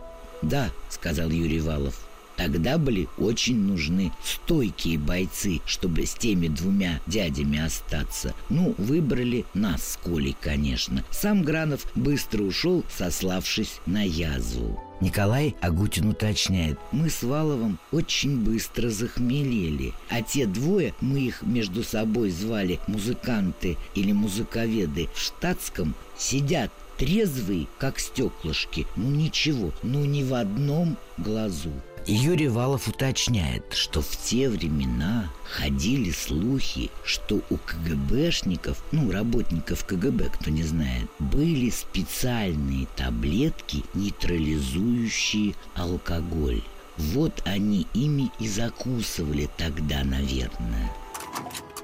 «Да»,— 0.42 0.70
сказал 0.88 1.31
Юрий 1.31 1.61
Валов, 1.61 2.07
Тогда 2.40 2.79
были 2.79 3.07
очень 3.18 3.59
нужны 3.59 4.12
стойкие 4.24 4.96
бойцы, 4.98 5.61
чтобы 5.66 6.07
с 6.07 6.14
теми 6.14 6.48
двумя 6.48 6.98
дядями 7.07 7.62
остаться. 7.62 8.35
Ну, 8.48 8.74
выбрали 8.79 9.44
нас 9.53 9.87
с 9.87 9.96
Колей, 9.98 10.35
конечно. 10.40 11.05
Сам 11.11 11.42
Гранов 11.42 11.85
быстро 11.94 12.44
ушел, 12.44 12.83
сославшись 12.96 13.81
на 13.85 14.03
язву. 14.03 14.81
Николай 15.00 15.56
Агутин 15.62 16.08
уточняет, 16.08 16.78
мы 16.92 17.08
с 17.08 17.22
Валовым 17.22 17.78
очень 17.90 18.44
быстро 18.44 18.90
захмелели, 18.90 19.94
а 20.10 20.20
те 20.20 20.44
двое, 20.44 20.94
мы 21.00 21.20
их 21.20 21.42
между 21.42 21.82
собой 21.82 22.30
звали 22.30 22.78
музыканты 22.86 23.78
или 23.94 24.12
музыковеды 24.12 25.08
в 25.14 25.18
штатском, 25.18 25.94
сидят 26.18 26.70
трезвые, 27.00 27.66
как 27.78 27.98
стеклышки, 27.98 28.86
ну 28.94 29.08
ничего, 29.08 29.72
ну 29.82 30.04
ни 30.04 30.22
в 30.22 30.34
одном 30.34 30.98
глазу. 31.16 31.72
Юрий 32.06 32.48
Валов 32.48 32.88
уточняет, 32.88 33.72
что 33.72 34.02
в 34.02 34.16
те 34.18 34.50
времена 34.50 35.30
ходили 35.44 36.10
слухи, 36.10 36.90
что 37.02 37.40
у 37.48 37.56
КГБшников, 37.56 38.82
ну, 38.92 39.10
работников 39.10 39.86
КГБ, 39.86 40.30
кто 40.30 40.50
не 40.50 40.62
знает, 40.62 41.08
были 41.18 41.70
специальные 41.70 42.86
таблетки, 42.96 43.82
нейтрализующие 43.94 45.55
алкоголь. 45.74 46.62
Вот 46.98 47.42
они 47.46 47.86
ими 47.94 48.30
и 48.40 48.48
закусывали 48.48 49.48
тогда, 49.57 50.05
наверное. 50.05 50.94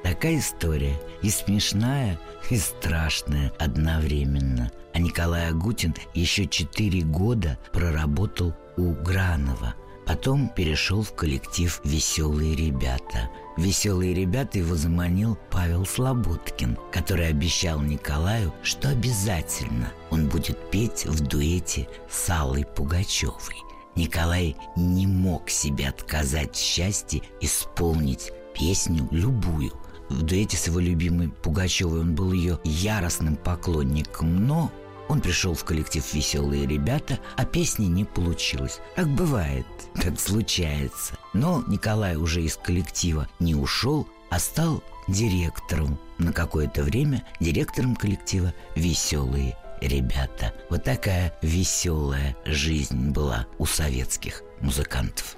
Такая 0.02 0.38
история 0.38 1.00
и 1.22 1.30
смешная, 1.30 2.18
и 2.50 2.58
страшная 2.58 3.52
одновременно. 3.58 4.70
А 4.96 4.98
Николай 4.98 5.50
Агутин 5.50 5.94
еще 6.14 6.46
четыре 6.46 7.02
года 7.02 7.58
проработал 7.70 8.54
у 8.78 8.92
Гранова– 8.92 9.74
Потом 10.06 10.48
перешел 10.48 11.02
в 11.02 11.12
коллектив 11.14 11.80
«Веселые 11.82 12.54
ребята». 12.54 13.28
«Веселые 13.56 14.14
ребята» 14.14 14.58
его 14.58 14.76
заманил 14.76 15.36
Павел 15.50 15.84
Слободкин, 15.84 16.78
который 16.92 17.28
обещал 17.28 17.80
Николаю, 17.80 18.54
что 18.62 18.88
обязательно 18.88 19.92
он 20.10 20.28
будет 20.28 20.70
петь 20.70 21.04
в 21.06 21.26
дуэте 21.26 21.88
с 22.08 22.30
Аллой 22.30 22.64
Пугачевой. 22.64 23.56
Николай 23.96 24.56
не 24.76 25.08
мог 25.08 25.50
себе 25.50 25.88
отказать 25.88 26.54
в 26.54 26.60
счастье 26.60 27.22
исполнить 27.40 28.30
песню 28.54 29.08
любую. 29.10 29.72
В 30.08 30.22
дуэте 30.22 30.56
с 30.56 30.68
его 30.68 30.78
любимой 30.78 31.30
Пугачевой 31.30 32.00
он 32.00 32.14
был 32.14 32.32
ее 32.32 32.60
яростным 32.62 33.34
поклонником, 33.34 34.46
но 34.46 34.70
он 35.08 35.20
пришел 35.20 35.54
в 35.54 35.64
коллектив 35.64 36.04
«Веселые 36.12 36.66
ребята», 36.66 37.18
а 37.36 37.44
песни 37.44 37.86
не 37.86 38.04
получилось. 38.04 38.80
Так 38.94 39.08
бывает, 39.08 39.66
так 39.94 40.18
случается. 40.18 41.14
Но 41.32 41.62
Николай 41.66 42.16
уже 42.16 42.42
из 42.42 42.56
коллектива 42.56 43.28
не 43.38 43.54
ушел, 43.54 44.06
а 44.30 44.38
стал 44.38 44.82
директором. 45.08 45.98
На 46.18 46.32
какое-то 46.32 46.82
время 46.82 47.26
директором 47.40 47.94
коллектива 47.94 48.54
«Веселые 48.74 49.56
ребята». 49.80 50.54
Вот 50.70 50.84
такая 50.84 51.36
веселая 51.42 52.36
жизнь 52.44 53.10
была 53.10 53.46
у 53.58 53.66
советских 53.66 54.42
музыкантов. 54.60 55.36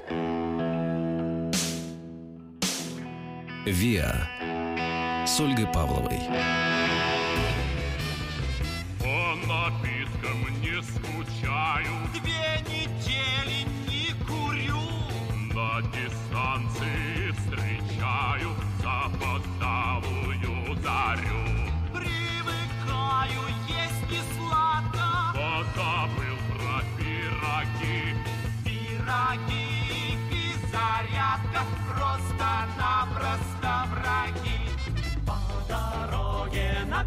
«Виа» 3.66 4.29
с 5.27 5.41
Ольгой 5.41 5.66
Павловой. 5.66 6.88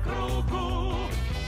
Кругу. 0.03 0.95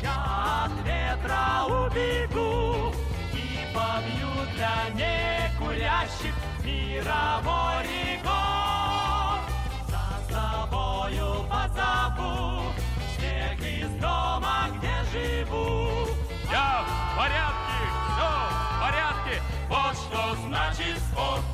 Я 0.02 0.66
от 0.66 0.72
ветра 0.86 1.64
убегу 1.66 2.94
И 3.34 3.74
побью 3.74 4.32
для 4.54 4.90
некурящих 4.94 6.34
Мировой 6.64 7.84
рекорд. 7.84 9.44
За 9.88 10.34
собою 10.34 11.46
позову 11.50 12.72
Всех 13.18 13.60
из 13.62 13.90
дома, 14.02 14.68
где 14.78 14.96
живу. 15.12 16.08
Я 16.52 16.86
в 16.86 17.18
порядке, 17.18 17.80
все 18.10 18.32
в 18.70 18.82
порядке. 18.82 19.42
Вот 19.70 19.96
что 19.96 20.36
значит 20.46 20.98
спорт 21.12 21.53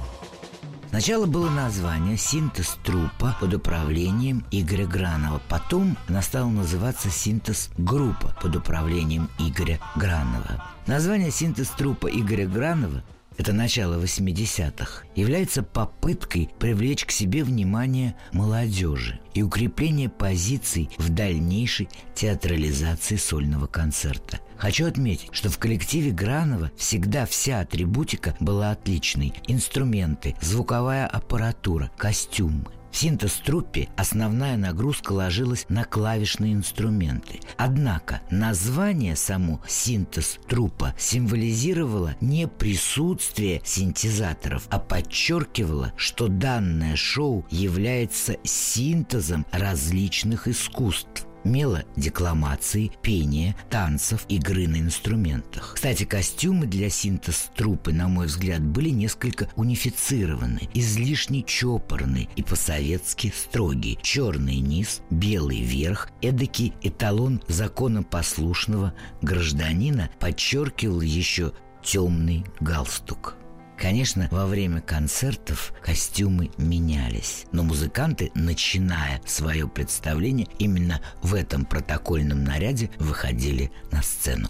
Сначала 0.89 1.27
было 1.27 1.51
название 1.51 2.17
«Синтез 2.17 2.75
трупа» 2.83 3.37
под 3.39 3.53
управлением 3.53 4.43
Игоря 4.49 4.87
Гранова. 4.87 5.39
Потом 5.47 5.95
она 6.07 6.23
стала 6.23 6.49
называться 6.49 7.11
«Синтез 7.11 7.69
группа» 7.77 8.35
под 8.41 8.55
управлением 8.55 9.29
Игоря 9.37 9.79
Гранова. 9.95 10.65
Название 10.87 11.29
«Синтез 11.29 11.69
трупа» 11.69 12.07
Игоря 12.07 12.47
Гранова 12.47 13.03
это 13.39 13.53
начало 13.53 13.97
80-х, 13.97 15.03
является 15.15 15.63
попыткой 15.63 16.49
привлечь 16.59 17.05
к 17.05 17.11
себе 17.11 17.45
внимание 17.45 18.15
молодежи 18.33 19.17
и 19.33 19.41
укрепление 19.41 20.09
позиций 20.09 20.89
в 20.97 21.07
дальнейшей 21.07 21.87
театрализации 22.13 23.15
сольного 23.15 23.65
концерта. 23.67 24.41
Хочу 24.57 24.85
отметить, 24.85 25.29
что 25.31 25.49
в 25.49 25.57
коллективе 25.57 26.11
Гранова 26.11 26.69
всегда 26.75 27.25
вся 27.25 27.61
атрибутика 27.61 28.35
была 28.41 28.71
отличной. 28.71 29.33
Инструменты, 29.47 30.35
звуковая 30.41 31.07
аппаратура, 31.07 31.89
костюмы. 31.95 32.65
В 32.91 32.97
синтез-труппе 32.97 33.89
основная 33.95 34.57
нагрузка 34.57 35.13
ложилась 35.13 35.65
на 35.69 35.85
клавишные 35.85 36.53
инструменты. 36.53 37.39
Однако 37.57 38.21
название 38.29 39.15
само 39.15 39.61
синтез-труппа 39.67 40.93
символизировало 40.97 42.15
не 42.19 42.47
присутствие 42.47 43.61
синтезаторов, 43.63 44.67
а 44.69 44.79
подчеркивало, 44.79 45.93
что 45.95 46.27
данное 46.27 46.95
шоу 46.95 47.45
является 47.49 48.37
синтезом 48.43 49.45
различных 49.51 50.47
искусств 50.47 51.28
мелодекламации, 51.43 52.91
пения, 53.01 53.55
танцев, 53.69 54.25
игры 54.27 54.67
на 54.67 54.77
инструментах. 54.77 55.73
Кстати, 55.75 56.03
костюмы 56.03 56.65
для 56.65 56.89
синтез-трупы, 56.89 57.91
на 57.91 58.07
мой 58.07 58.27
взгляд, 58.27 58.61
были 58.61 58.89
несколько 58.89 59.49
унифицированы, 59.55 60.69
излишне 60.73 61.43
чопорны 61.43 62.29
и 62.35 62.43
по-советски 62.43 63.33
строгие. 63.35 63.97
Черный 64.01 64.59
низ, 64.59 65.01
белый 65.09 65.61
верх, 65.61 66.09
эдакий 66.21 66.73
эталон 66.81 67.41
законопослушного 67.47 68.93
гражданина 69.21 70.09
подчеркивал 70.19 71.01
еще 71.01 71.53
темный 71.83 72.45
галстук. 72.59 73.35
Конечно, 73.79 74.27
во 74.29 74.45
время 74.45 74.81
концертов 74.81 75.73
костюмы 75.81 76.51
менялись, 76.57 77.45
но 77.53 77.63
музыканты, 77.63 78.29
начиная 78.35 79.21
свое 79.25 79.69
представление, 79.69 80.47
именно 80.59 81.01
в 81.23 81.33
этом 81.33 81.63
протокольном 81.63 82.43
наряде 82.43 82.91
выходили 82.99 83.71
на 83.89 84.03
сцену. 84.03 84.49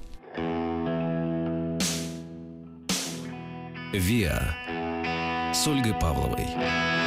«Виа» 3.94 5.54
с 5.54 5.68
Ольгой 5.68 5.94
Павловой. 5.94 6.99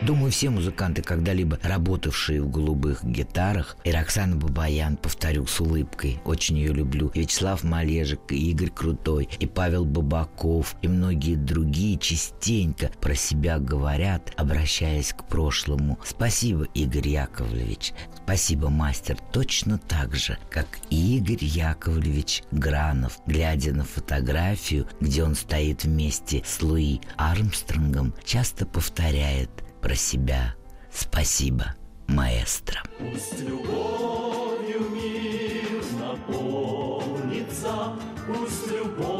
Думаю, 0.00 0.30
все 0.30 0.48
музыканты, 0.48 1.02
когда-либо 1.02 1.58
работавшие 1.60 2.40
в 2.40 2.48
голубых 2.48 3.02
гитарах, 3.02 3.76
и 3.82 3.90
Роксана 3.90 4.36
Бабаян, 4.36 4.96
повторю 4.96 5.44
с 5.46 5.60
улыбкой, 5.60 6.20
очень 6.24 6.56
ее 6.56 6.72
люблю, 6.72 7.08
и 7.14 7.20
Вячеслав 7.20 7.64
Малежик, 7.64 8.20
и 8.30 8.50
Игорь 8.50 8.70
Крутой, 8.70 9.28
и 9.40 9.46
Павел 9.46 9.84
Бабаков, 9.84 10.76
и 10.82 10.88
многие 10.88 11.34
другие 11.34 11.98
частенько 11.98 12.90
про 13.00 13.16
себя 13.16 13.58
говорят, 13.58 14.32
обращаясь 14.36 15.12
к 15.12 15.24
прошлому. 15.24 15.98
Спасибо, 16.04 16.64
Игорь 16.74 17.08
Яковлевич. 17.08 17.92
Спасибо, 18.22 18.68
мастер. 18.68 19.18
Точно 19.32 19.78
так 19.78 20.14
же, 20.14 20.38
как 20.48 20.78
и 20.90 21.16
Игорь 21.16 21.44
Яковлевич 21.44 22.44
Гранов, 22.52 23.18
глядя 23.26 23.74
на 23.74 23.84
фотографию, 23.84 24.86
где 25.00 25.24
он 25.24 25.34
стоит 25.34 25.82
вместе 25.82 26.42
с 26.46 26.62
Луи 26.62 27.00
Армстронгом, 27.16 28.14
часто 28.24 28.64
повторяет– 28.64 29.50
про 29.80 29.94
себя. 29.94 30.54
Спасибо, 30.92 31.74
маэстро. 32.06 32.82
Пусть 32.98 33.40
любовью 33.40 34.90
мир 34.90 35.82
наполнится, 36.00 37.92
пусть 38.26 38.66
любовью 38.70 39.17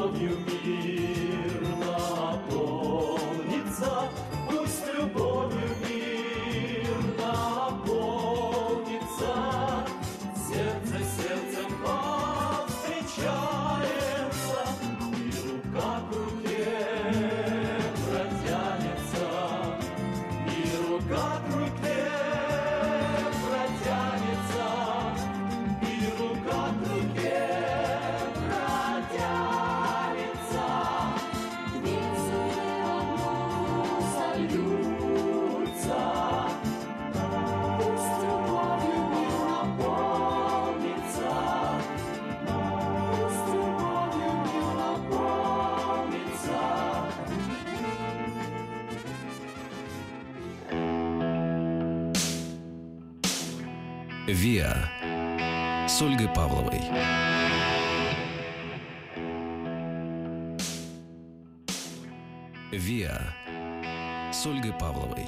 Ольгой 56.28 56.34
Павловой. 56.34 56.80
«Виа» 62.70 63.34
с 64.32 64.46
Ольгой 64.46 64.72
Павловой. 64.74 65.24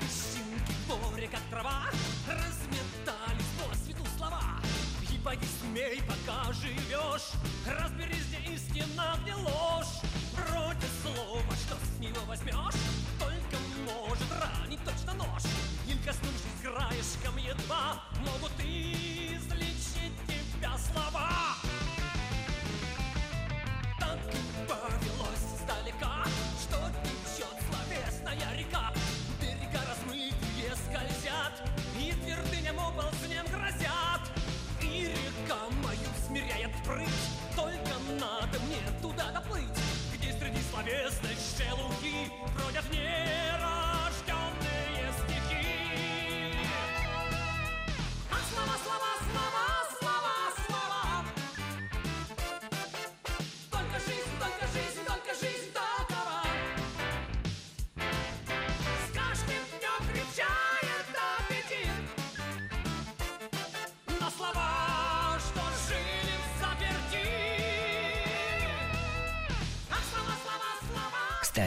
Щенки 0.00 0.72
в 0.86 1.10
море, 1.10 1.28
как 1.30 1.40
трава, 1.50 1.84
разметались 2.26 3.44
по 3.58 3.76
свету 3.76 4.04
слова. 4.16 4.40
И 5.12 5.18
поди 5.18 5.46
смей, 5.60 6.02
пока 6.02 6.52
живешь, 6.52 7.30
разберись, 7.66 8.26
где 8.28 8.54
истина, 8.54 9.16
где 9.22 9.34
ложь 9.34 10.00
Против 10.34 10.90
слова, 11.02 11.54
что 11.56 11.76
с 11.76 11.98
него 11.98 12.20
возьмешь 12.26 12.80
Только 13.18 13.56
может 13.84 14.28
ранить 14.40 14.80
точно 14.84 15.14
нож 15.14 15.42
коснувшись 16.08 16.60
краешком 16.62 17.36
едва 17.36 18.02
Могут 18.24 18.52
излечить 18.60 20.16
тебя 20.26 20.72
слова. 20.78 21.56
Так 24.00 24.18
повелось 24.66 25.46
издалека 25.54 26.24
Что 26.62 26.78
течет 27.04 27.56
словесная 27.68 28.56
река. 28.56 28.92
Берега 29.40 29.80
размытые 29.88 30.72
скользят 30.84 31.54
И 32.00 32.12
твердыням 32.12 32.80
оползнем 32.80 33.44
грозят. 33.52 34.22
И 34.80 35.12
река 35.12 35.60
мою 35.82 36.10
смиряет 36.26 36.72
прыть 36.86 37.24
Только 37.54 37.94
надо 38.18 38.58
мне 38.60 38.82
туда 39.02 39.30
доплыть 39.30 39.78
Где 40.14 40.32
среди 40.32 40.62
словесной 40.70 41.36
шелухи 41.56 42.30
Бродят 42.56 42.90
нерожденные 42.90 43.47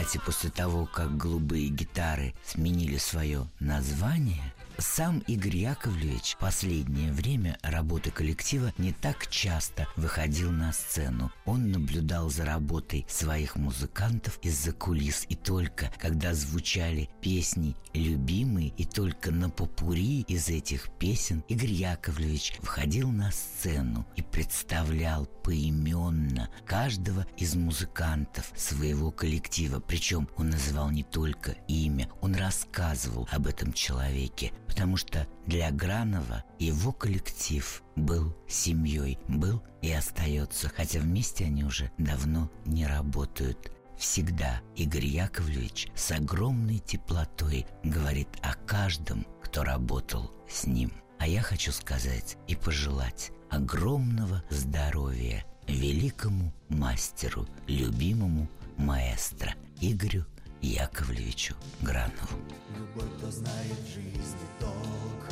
Кстати, 0.02 0.20
после 0.26 0.50
того, 0.50 0.86
как 0.86 1.16
голубые 1.16 1.68
гитары 1.68 2.34
сменили 2.44 2.96
свое 2.96 3.46
название, 3.60 4.52
сам 4.82 5.20
Игорь 5.20 5.56
Яковлевич 5.56 6.36
последнее 6.38 7.12
время 7.12 7.56
работы 7.62 8.10
коллектива 8.10 8.72
не 8.78 8.92
так 8.92 9.28
часто 9.28 9.86
выходил 9.96 10.50
на 10.50 10.72
сцену. 10.72 11.30
Он 11.46 11.70
наблюдал 11.70 12.28
за 12.28 12.44
работой 12.44 13.06
своих 13.08 13.56
музыкантов 13.56 14.38
из-за 14.42 14.72
кулис, 14.72 15.24
и 15.28 15.36
только 15.36 15.92
когда 15.98 16.34
звучали 16.34 17.08
песни 17.20 17.76
любимые, 17.94 18.68
и 18.76 18.84
только 18.84 19.30
на 19.30 19.50
попури 19.50 20.22
из 20.22 20.48
этих 20.48 20.90
песен 20.98 21.44
Игорь 21.48 21.70
Яковлевич 21.70 22.54
выходил 22.60 23.10
на 23.10 23.30
сцену 23.30 24.06
и 24.16 24.22
представлял 24.22 25.26
поименно 25.26 26.48
каждого 26.66 27.26
из 27.36 27.54
музыкантов 27.54 28.52
своего 28.56 29.10
коллектива. 29.10 29.80
Причем 29.80 30.28
он 30.36 30.50
называл 30.50 30.90
не 30.90 31.04
только 31.04 31.52
имя, 31.68 32.08
он 32.20 32.34
рассказывал 32.34 33.28
об 33.30 33.46
этом 33.46 33.72
человеке, 33.72 34.52
потому 34.72 34.96
что 34.96 35.26
для 35.46 35.70
Гранова 35.70 36.44
его 36.58 36.92
коллектив 36.92 37.82
был 37.94 38.34
семьей, 38.48 39.18
был 39.28 39.62
и 39.82 39.92
остается, 39.92 40.70
хотя 40.70 40.98
вместе 41.00 41.44
они 41.44 41.62
уже 41.62 41.90
давно 41.98 42.50
не 42.64 42.86
работают. 42.86 43.70
Всегда 43.98 44.62
Игорь 44.74 45.04
Яковлевич 45.04 45.88
с 45.94 46.10
огромной 46.10 46.78
теплотой 46.78 47.66
говорит 47.84 48.28
о 48.40 48.54
каждом, 48.54 49.26
кто 49.42 49.62
работал 49.62 50.32
с 50.48 50.66
ним. 50.66 50.90
А 51.18 51.28
я 51.28 51.42
хочу 51.42 51.70
сказать 51.70 52.38
и 52.48 52.56
пожелать 52.56 53.30
огромного 53.50 54.42
здоровья 54.48 55.44
великому 55.68 56.50
мастеру, 56.70 57.46
любимому 57.66 58.48
маэстро 58.78 59.54
Игорю 59.82 60.24
Яковлевичу 60.62 61.56
Гранову. 61.80 62.38
Любой, 62.78 63.10
кто 63.18 63.32
знает 63.32 63.78
жизни 63.92 64.46
толк 64.60 65.26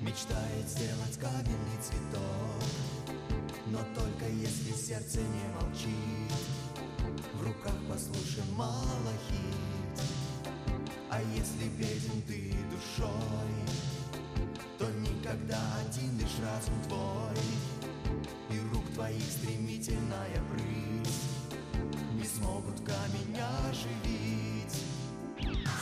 Мечтает 0.00 0.66
сделать 0.66 1.18
каменный 1.20 1.78
цветок. 1.82 2.64
Но 3.66 3.80
только 3.94 4.26
если 4.32 4.72
сердце 4.72 5.18
не 5.20 5.48
молчит 5.54 6.32
В 7.34 7.42
руках 7.42 7.74
послушай 7.86 8.44
малахит 8.56 10.00
А 11.10 11.20
если 11.34 11.68
беден 11.76 12.22
ты 12.26 12.54
душой 12.70 13.10
То 14.78 14.90
никогда 15.00 15.60
один 15.86 16.18
лишь 16.18 16.38
разум 16.42 16.82
твой. 16.88 17.44
И 18.50 18.58
рук 18.72 18.84
твоих 18.94 19.22
стремительная 19.22 20.40
прыть 20.50 20.83
Не 22.24 22.30
смогут 22.30 22.80
камень 22.86 23.38
оживить. 23.68 24.76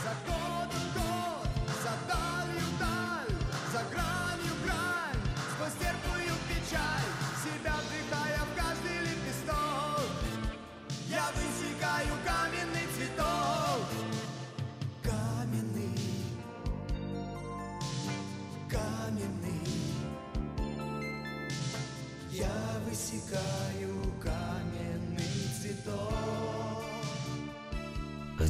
За 0.03 0.13
годом 0.27 0.87
год, 0.97 1.49
за 1.85 1.95
далью 2.09 2.69
даль, 2.81 3.37
за 3.73 3.83
гранью 3.93 4.55
грань, 4.65 5.23
сквозь 5.53 5.79
терпкую 5.79 6.35
печаль, 6.49 7.11
себя 7.45 7.75
вдыхая 7.85 8.41
в 8.43 8.51
каждый 8.57 8.99
лепесток, 9.07 10.15
я 11.09 11.27
высекаю 11.31 12.15
каменный 12.27 12.87
цветок. 12.97 13.87
Каменный, 15.05 15.97
каменный, 18.69 19.69
я 22.33 22.81
высекаю 22.85 23.52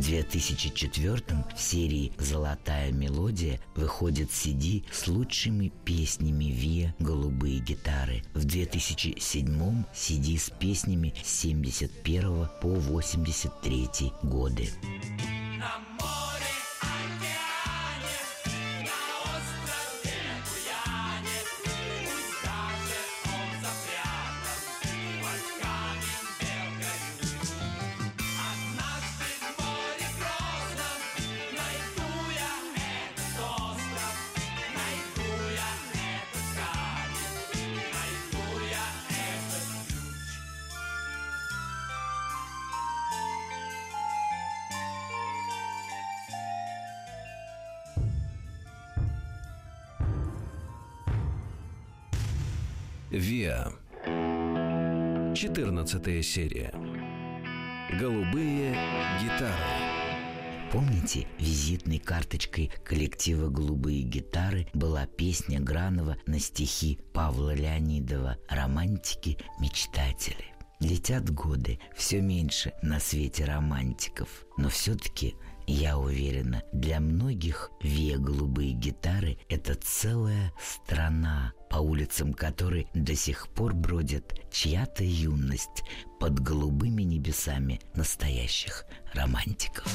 2004 0.02 1.44
в 1.54 1.60
серии 1.60 2.12
«Золотая 2.18 2.90
мелодия» 2.90 3.60
выходит 3.76 4.30
CD 4.30 4.84
с 4.90 5.06
лучшими 5.06 5.72
песнями 5.84 6.46
ВИА 6.46 6.94
«Голубые 6.98 7.60
гитары». 7.60 8.22
В 8.34 8.44
2007 8.44 9.84
CD 9.94 10.38
с 10.38 10.50
песнями 10.50 11.14
с 11.22 11.28
71 11.40 12.48
по 12.60 12.68
83 12.68 14.12
годы. 14.24 14.68
14 56.02 56.24
серия. 56.24 56.72
Голубые 58.00 58.76
гитары. 59.22 59.52
Помните, 60.72 61.28
визитной 61.38 61.98
карточкой 61.98 62.72
коллектива 62.84 63.48
«Голубые 63.48 64.02
гитары» 64.02 64.66
была 64.72 65.06
песня 65.06 65.60
Гранова 65.60 66.16
на 66.26 66.40
стихи 66.40 66.98
Павла 67.12 67.54
Леонидова 67.54 68.36
«Романтики, 68.48 69.38
мечтатели». 69.60 70.46
Летят 70.80 71.30
годы, 71.30 71.78
все 71.94 72.20
меньше 72.20 72.72
на 72.82 72.98
свете 72.98 73.44
романтиков, 73.44 74.28
но 74.56 74.70
все-таки 74.70 75.36
я 75.68 75.96
уверена, 75.96 76.62
для 76.72 76.98
многих 76.98 77.70
ве 77.80 78.18
голубые 78.18 78.72
гитары– 78.72 79.38
это 79.48 79.74
целая 79.76 80.52
страна, 80.60 81.52
по 81.72 81.78
улицам 81.78 82.34
которой 82.34 82.86
до 82.92 83.16
сих 83.16 83.48
пор 83.48 83.72
бродит 83.72 84.38
чья-то 84.50 85.04
юность 85.04 85.82
под 86.20 86.38
голубыми 86.38 87.02
небесами 87.02 87.80
настоящих 87.94 88.84
романтиков. 89.14 89.86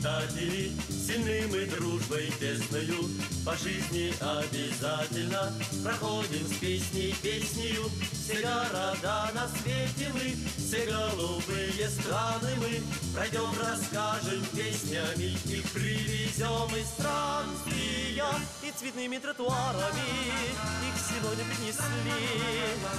Романтики-мечтатели, 0.00 0.72
сильным 0.88 1.54
и 1.54 1.64
дружбой 1.66 2.32
тесною 2.38 3.08
По 3.44 3.56
жизни 3.56 4.12
обязательно 4.20 5.52
проходим 5.82 6.46
с 6.46 6.58
песней 6.58 7.14
песнею 7.22 7.84
Все 8.12 8.40
города 8.40 9.30
на 9.34 9.48
свете 9.48 10.10
мы, 10.12 10.34
все 10.56 10.86
голубые 10.86 11.88
страны 11.88 12.50
мы. 12.58 12.80
Пройдем, 13.14 13.50
расскажем 13.58 14.44
песнями, 14.52 15.36
их 15.46 15.70
привезем 15.72 16.74
из 16.76 16.86
странствия 16.88 18.24
И 18.62 18.70
цветными 18.78 19.18
тротуарами 19.18 20.70
их 20.86 21.00
сегодня 21.10 21.44
принесли. 21.44 22.40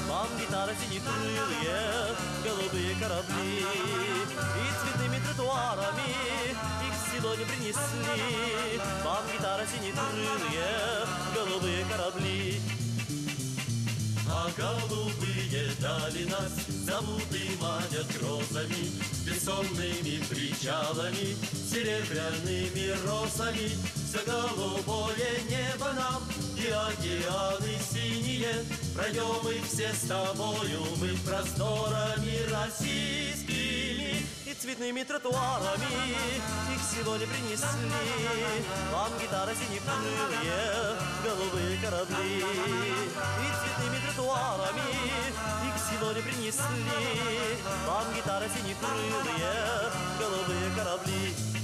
Вам 0.07 0.27
гитара 0.39 0.73
синекрылые, 0.75 2.15
голубые 2.43 2.95
корабли. 2.95 3.59
И 3.61 4.65
цветными 4.81 5.19
тротуарами 5.25 6.51
их 6.87 6.90
сегодня 7.11 7.45
принесли. 7.45 8.79
Вам 9.03 9.23
гитара 9.31 9.65
синекрылые, 9.65 11.05
голубые 11.35 11.85
корабли. 11.85 12.61
А 14.29 14.49
голубые 14.57 15.71
дали 15.81 16.23
нас 16.25 16.51
зовут 16.85 17.27
и 17.31 17.51
манят 17.61 18.07
грозами, 18.17 18.91
Бессонными 19.25 20.23
причалами, 20.29 21.35
серебряными 21.69 22.95
росами. 23.05 23.69
Все 24.07 24.19
голубое 24.25 25.41
небо 25.49 25.91
нам 25.93 26.23
и 26.57 26.67
океаны 26.69 27.77
синие, 27.91 28.65
Пройдем 28.95 29.35
мы 29.43 29.59
все 29.65 29.91
с 29.93 30.07
тобою 30.07 30.81
мы 30.99 31.09
просторами 31.25 32.39
российскими 32.51 34.25
И 34.51 34.53
цветными 34.53 35.01
тротуарами 35.03 36.11
их 36.75 36.81
сегодня 36.91 37.25
принесли. 37.25 37.65
Вам 38.91 39.09
гитара 39.17 39.53
синекрылые, 39.55 40.97
голубые 41.23 41.77
корабли 41.77 42.39
И 42.39 43.47
цветными 43.61 44.05
тротуарами 44.05 44.91
их 45.67 45.75
сегодня 45.89 46.21
принесли. 46.21 47.63
Вам 47.87 48.13
гитара 48.13 48.45
синекрылые, 48.49 49.89
голубые 50.19 50.75
корабли 50.75 51.60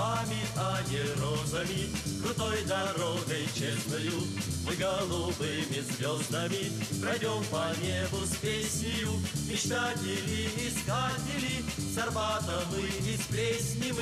шипами, 0.00 0.40
а 0.56 0.80
не 0.88 1.02
розами, 1.20 1.90
Крутой 2.22 2.64
дорогой 2.64 3.46
честною, 3.54 4.22
Мы 4.64 4.74
голубыми 4.76 5.80
звездами 5.80 6.72
Пройдем 7.00 7.42
по 7.50 7.72
небу 7.80 8.24
с 8.24 8.36
песнею, 8.36 9.12
Мечтатели, 9.48 10.48
искатели, 10.56 11.64
С 11.76 11.98
Арбата 11.98 12.62
и 12.76 13.16
с 13.16 13.26
Плесни 13.26 13.92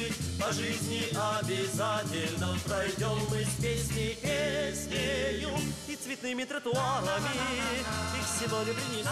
По 0.41 0.53
жизни 0.53 1.09
обязательно 1.15 2.57
Пройдем. 2.67 3.19
Мы 3.31 3.45
с 3.45 3.63
песней 3.63 4.19
песнею 4.21 5.51
И 5.87 5.97
цветными 5.97 6.45
тротуарами 6.45 7.35
Их 8.19 8.27
сегодня 8.41 8.75
принесли. 8.75 9.05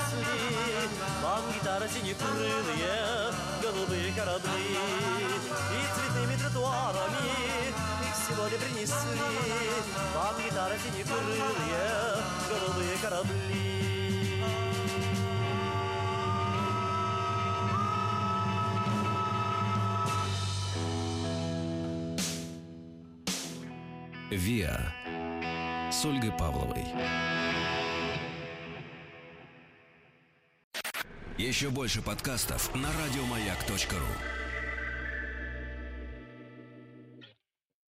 Вам 1.22 1.42
гитара 1.54 1.88
синекрылые, 1.88 3.32
Голубые 3.62 4.12
корабли 4.12 4.78
И 5.72 6.00
цветными 6.00 6.15
тротуарами 6.46 7.28
Их 8.02 8.14
сегодня 8.28 8.58
принесли 8.58 9.20
Вам 10.14 10.34
гитара 10.44 10.74
синекрылые, 10.78 11.42
Голубые 12.48 12.96
корабли 13.02 13.76
ВИА 24.28 24.92
с 25.90 26.04
Ольгой 26.04 26.32
Павловой. 26.32 26.84
Еще 31.38 31.70
больше 31.70 32.02
подкастов 32.02 32.74
на 32.74 32.88
радиомаяк.ру. 32.92 34.45